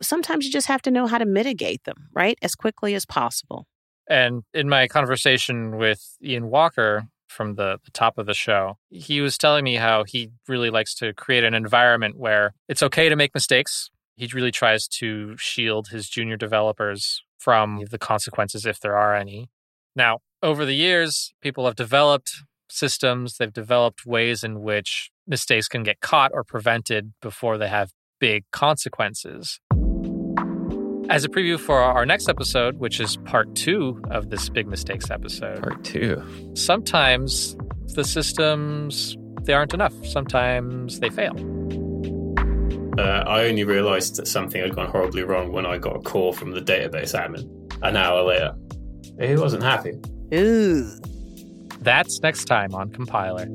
Sometimes 0.00 0.46
you 0.46 0.52
just 0.52 0.68
have 0.68 0.82
to 0.82 0.90
know 0.90 1.06
how 1.06 1.18
to 1.18 1.26
mitigate 1.26 1.84
them, 1.84 2.08
right? 2.14 2.38
As 2.42 2.54
quickly 2.54 2.94
as 2.94 3.06
possible. 3.06 3.66
And 4.08 4.44
in 4.54 4.68
my 4.68 4.86
conversation 4.88 5.78
with 5.78 6.16
Ian 6.22 6.48
Walker 6.48 7.08
from 7.28 7.54
the, 7.56 7.78
the 7.84 7.90
top 7.90 8.18
of 8.18 8.26
the 8.26 8.34
show, 8.34 8.78
he 8.90 9.20
was 9.20 9.36
telling 9.36 9.64
me 9.64 9.76
how 9.76 10.04
he 10.04 10.30
really 10.46 10.70
likes 10.70 10.94
to 10.96 11.12
create 11.14 11.44
an 11.44 11.54
environment 11.54 12.16
where 12.16 12.52
it's 12.68 12.82
okay 12.82 13.08
to 13.08 13.16
make 13.16 13.34
mistakes. 13.34 13.90
He 14.16 14.28
really 14.32 14.50
tries 14.50 14.88
to 14.88 15.36
shield 15.36 15.88
his 15.88 16.08
junior 16.08 16.36
developers 16.36 17.22
from 17.38 17.82
the 17.90 17.98
consequences 17.98 18.64
if 18.64 18.80
there 18.80 18.96
are 18.96 19.14
any. 19.14 19.50
Now, 19.94 20.20
over 20.42 20.64
the 20.64 20.74
years, 20.74 21.34
people 21.42 21.66
have 21.66 21.76
developed 21.76 22.32
systems, 22.70 23.36
they've 23.36 23.52
developed 23.52 24.06
ways 24.06 24.42
in 24.42 24.62
which 24.62 25.10
mistakes 25.26 25.68
can 25.68 25.82
get 25.82 26.00
caught 26.00 26.30
or 26.34 26.44
prevented 26.44 27.12
before 27.20 27.58
they 27.58 27.68
have 27.68 27.90
big 28.18 28.44
consequences. 28.52 29.60
As 31.08 31.24
a 31.24 31.28
preview 31.28 31.58
for 31.60 31.78
our 31.80 32.04
next 32.04 32.28
episode, 32.28 32.78
which 32.78 32.98
is 32.98 33.16
part 33.18 33.54
two 33.54 34.02
of 34.10 34.30
this 34.30 34.48
big 34.48 34.66
mistakes 34.66 35.10
episode, 35.10 35.62
Part 35.62 35.84
two. 35.84 36.22
sometimes 36.54 37.56
the 37.94 38.02
systems 38.02 39.16
they 39.42 39.52
aren't 39.52 39.74
enough. 39.74 39.94
Sometimes 40.04 40.98
they 40.98 41.08
fail. 41.10 41.32
Uh, 42.98 43.24
I 43.26 43.44
only 43.44 43.64
realised 43.64 44.16
that 44.16 44.26
something 44.26 44.60
had 44.60 44.74
gone 44.74 44.88
horribly 44.88 45.22
wrong 45.22 45.52
when 45.52 45.66
I 45.66 45.76
got 45.76 45.96
a 45.96 46.00
call 46.00 46.32
from 46.32 46.52
the 46.52 46.60
database 46.60 47.14
admin 47.14 47.46
an 47.82 47.96
hour 47.96 48.22
later. 48.22 48.54
He 49.20 49.36
wasn't 49.36 49.62
happy. 49.62 49.92
Ooh. 50.34 50.90
That's 51.80 52.20
next 52.20 52.46
time 52.46 52.74
on 52.74 52.90
Compiler. 52.90 53.46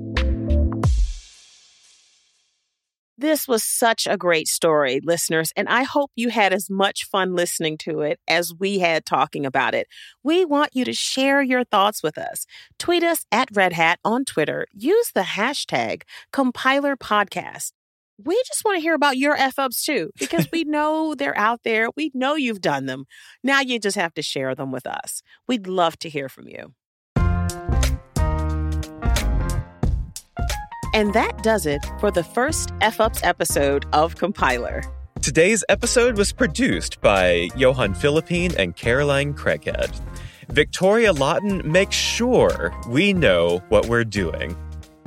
This 3.18 3.48
was 3.48 3.64
such 3.64 4.08
a 4.08 4.18
great 4.18 4.48
story, 4.48 5.00
listeners, 5.04 5.52
and 5.56 5.70
I 5.70 5.84
hope 5.84 6.12
you 6.16 6.30
had 6.30 6.54
as 6.54 6.72
much 6.72 7.06
fun 7.06 7.36
listening 7.36 7.78
to 7.80 8.02
it 8.02 8.20
as 8.28 8.52
we 8.58 8.80
had 8.80 9.06
talking 9.06 9.46
about 9.46 9.76
it. 9.76 9.88
We 10.24 10.44
want 10.44 10.76
you 10.76 10.86
to 10.86 10.94
share 10.94 11.42
your 11.42 11.64
thoughts 11.64 12.02
with 12.02 12.18
us. 12.18 12.48
Tweet 12.80 13.04
us 13.04 13.24
at 13.32 13.50
Red 13.54 13.74
Hat 13.74 14.00
on 14.04 14.26
Twitter. 14.26 14.66
Use 14.72 15.12
the 15.14 15.22
hashtag 15.22 16.02
Compiler 16.32 16.96
Podcast. 16.96 17.74
We 18.24 18.42
just 18.46 18.64
want 18.64 18.78
to 18.78 18.82
hear 18.82 18.94
about 18.94 19.18
your 19.18 19.36
F 19.36 19.58
ups 19.58 19.84
too, 19.84 20.12
because 20.20 20.48
we 20.52 20.64
know 20.64 21.16
they're 21.16 21.38
out 21.38 21.62
there. 21.64 21.88
We 21.96 22.12
know 22.14 22.36
you've 22.36 22.62
done 22.62 22.86
them. 22.86 23.06
Now 23.44 23.62
you 23.62 23.80
just 23.80 23.98
have 23.98 24.14
to 24.16 24.22
share 24.22 24.54
them 24.54 24.72
with 24.72 24.86
us. 24.86 25.24
We'd 25.48 25.66
love 25.66 25.98
to 26.00 26.10
hear 26.10 26.30
from 26.30 26.48
you. 26.48 26.74
And 30.94 31.14
that 31.14 31.42
does 31.42 31.66
it 31.66 31.84
for 32.00 32.12
the 32.12 32.24
first 32.24 32.72
F 32.82 33.00
Ups 33.00 33.24
episode 33.24 33.86
of 33.94 34.18
Compiler. 34.18 34.84
Today's 35.22 35.64
episode 35.70 36.18
was 36.18 36.34
produced 36.34 37.00
by 37.02 37.50
Johan 37.56 37.94
Philippine 37.94 38.52
and 38.58 38.76
Caroline 38.76 39.34
Creaghead. 39.34 40.00
Victoria 40.50 41.14
Lawton 41.14 41.62
makes 41.64 41.96
sure 41.96 42.76
we 42.90 43.14
know 43.14 43.64
what 43.70 43.86
we're 43.88 44.04
doing. 44.04 44.58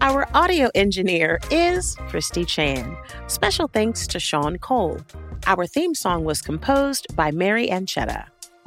Our 0.01 0.27
audio 0.35 0.71
engineer 0.75 1.39
is 1.51 1.97
Christy 2.09 2.45
Chan. 2.45 2.97
Special 3.27 3.69
thanks 3.69 4.07
to 4.09 4.19
Sean 4.19 4.59
Cole. 4.59 5.01
Our 5.47 5.67
theme 5.67 5.95
song 5.95 6.25
was 6.25 6.43
composed 6.43 7.15
by 7.15 7.31
Mary 7.31 7.69
Ancheta. 7.69 8.27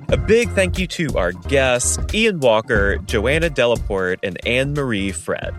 A 0.10 0.18
big 0.18 0.50
thank 0.52 0.80
you 0.80 0.88
to 0.88 1.18
our 1.18 1.32
guests, 1.34 1.98
Ian 2.14 2.40
Walker, 2.40 2.98
Joanna 3.00 3.50
Delaporte, 3.50 4.20
and 4.24 4.38
Anne 4.48 4.74
Marie 4.74 5.12
Fred. 5.12 5.54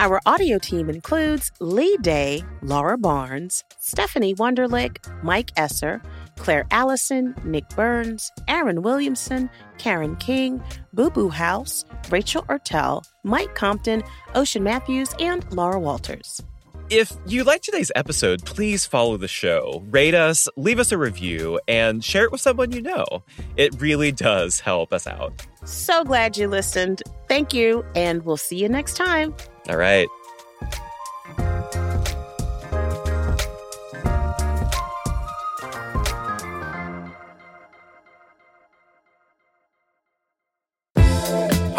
Our 0.00 0.20
audio 0.26 0.58
team 0.58 0.90
includes 0.90 1.52
Lee 1.60 1.96
Day, 1.98 2.42
Laura 2.62 2.98
Barnes, 2.98 3.62
Stephanie 3.78 4.34
Wonderlick, 4.34 4.98
Mike 5.22 5.52
Esser, 5.56 6.02
Claire 6.42 6.66
Allison, 6.72 7.36
Nick 7.44 7.68
Burns, 7.76 8.28
Aaron 8.48 8.82
Williamson, 8.82 9.48
Karen 9.78 10.16
King, 10.16 10.60
Boo 10.92 11.08
Boo 11.08 11.28
Howse, 11.28 11.84
Rachel 12.10 12.42
Ertel, 12.48 13.04
Mike 13.22 13.54
Compton, 13.54 14.02
Ocean 14.34 14.64
Matthews, 14.64 15.14
and 15.20 15.46
Laura 15.52 15.78
Walters. 15.78 16.42
If 16.90 17.12
you 17.26 17.44
liked 17.44 17.64
today's 17.64 17.92
episode, 17.94 18.44
please 18.44 18.84
follow 18.84 19.16
the 19.16 19.28
show, 19.28 19.84
rate 19.88 20.16
us, 20.16 20.48
leave 20.56 20.80
us 20.80 20.90
a 20.90 20.98
review, 20.98 21.60
and 21.68 22.02
share 22.02 22.24
it 22.24 22.32
with 22.32 22.40
someone 22.40 22.72
you 22.72 22.82
know. 22.82 23.22
It 23.56 23.80
really 23.80 24.10
does 24.10 24.58
help 24.58 24.92
us 24.92 25.06
out. 25.06 25.46
So 25.64 26.02
glad 26.02 26.36
you 26.36 26.48
listened. 26.48 27.04
Thank 27.28 27.54
you, 27.54 27.84
and 27.94 28.24
we'll 28.24 28.36
see 28.36 28.56
you 28.56 28.68
next 28.68 28.96
time. 28.96 29.32
All 29.68 29.76
right. 29.76 30.08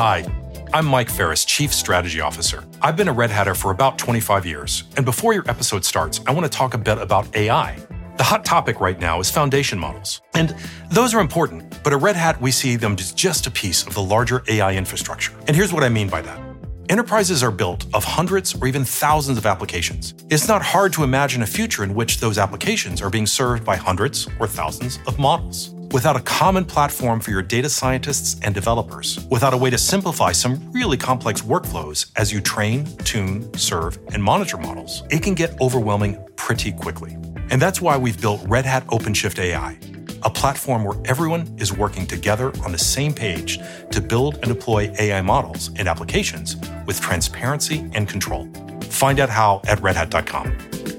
Hi, 0.06 0.26
I'm 0.74 0.86
Mike 0.86 1.10
Ferris, 1.10 1.46
Chief 1.46 1.74
Strategy 1.74 2.20
Officer. 2.20 2.66
I've 2.82 2.98
been 2.98 3.08
a 3.08 3.13
Red 3.13 3.30
Hatter 3.30 3.56
for 3.56 3.72
about 3.72 3.98
25 3.98 4.46
years, 4.46 4.84
and 4.98 5.06
before 5.06 5.34
your 5.34 5.50
episode 5.50 5.86
starts, 5.86 6.20
I 6.28 6.34
want 6.34 6.44
to 6.44 6.50
talk 6.50 6.74
a 6.74 6.78
bit 6.78 6.98
about 6.98 7.34
AI. 7.38 7.78
The 8.18 8.24
hot 8.26 8.44
topic 8.44 8.82
right 8.82 9.00
now 9.00 9.22
is 9.22 9.32
foundation 9.32 9.80
models, 9.80 10.20
and 10.34 10.58
those 10.92 11.13
are 11.13 11.22
important, 11.22 11.82
but 11.86 11.94
at 11.94 12.02
Red 12.02 12.18
Hat, 12.18 12.42
we 12.42 12.52
see 12.52 12.76
them 12.76 12.98
as 13.00 13.13
just 13.13 13.48
a 13.48 13.52
piece 13.52 13.88
of 13.88 13.94
the 13.94 14.04
larger 14.04 14.44
AI 14.50 14.76
infrastructure. 14.76 15.32
And 15.48 15.56
here's 15.56 15.72
what 15.72 15.86
I 15.86 15.88
mean 15.88 16.10
by 16.10 16.22
that. 16.22 16.38
Enterprises 16.89 17.42
are 17.42 17.50
built 17.50 17.86
of 17.94 18.04
hundreds 18.04 18.62
or 18.62 18.68
even 18.68 18.84
thousands 18.84 19.38
of 19.38 19.46
applications. 19.46 20.16
It's 20.30 20.50
not 20.50 20.62
hard 20.62 20.92
to 20.94 21.06
imagine 21.06 21.44
a 21.44 21.48
future 21.48 21.82
in 21.86 21.96
which 21.96 22.20
those 22.20 22.38
applications 22.38 23.02
are 23.02 23.10
being 23.10 23.26
served 23.26 23.63
by 23.63 23.78
hundreds 23.78 24.28
or 24.38 24.48
thousands 24.48 25.00
of 25.08 25.18
models. 25.18 25.72
Without 25.93 26.15
a 26.15 26.21
common 26.21 26.65
platform 26.65 27.19
for 27.19 27.29
your 27.29 27.43
data 27.43 27.69
scientists 27.69 28.39
and 28.41 28.56
developers, 28.56 29.27
without 29.29 29.53
a 29.53 29.58
way 29.58 29.69
to 29.69 29.77
simplify 29.77 30.32
some 30.32 30.60
really 30.71 30.97
complex 30.97 31.41
workflows 31.41 32.10
as 32.15 32.34
you 32.34 32.41
train, 32.41 32.88
tune, 33.03 33.47
serve, 33.56 33.99
and 34.12 34.23
monitor 34.23 34.58
models, 34.58 35.03
it 35.12 35.21
can 35.21 35.36
get 35.36 35.56
overwhelming 35.62 36.17
pretty 36.36 36.71
quickly. 36.71 37.15
And 37.51 37.62
that's 37.62 37.79
why 37.79 37.95
we've 37.95 38.19
built 38.19 38.41
Red 38.47 38.65
Hat 38.65 38.88
OpenShift 38.88 39.38
AI, 39.38 39.77
a 40.23 40.32
platform 40.32 40.84
where 40.84 40.99
everyone 41.06 41.56
is 41.60 41.71
working 41.71 42.08
together 42.08 42.51
on 42.65 42.71
the 42.71 42.79
same 42.79 43.13
page 43.13 43.60
to 43.91 44.01
build 44.01 44.38
and 44.38 44.45
deploy 44.45 44.91
AI 44.97 45.21
models 45.21 45.69
and 45.75 45.88
applications 45.88 46.56
with 46.88 46.99
transparency 47.01 47.88
and 47.93 48.10
control. 48.10 48.51
Find 48.89 49.19
out 49.19 49.29
how 49.29 49.62
at 49.67 49.77
redhat.com. 49.77 50.92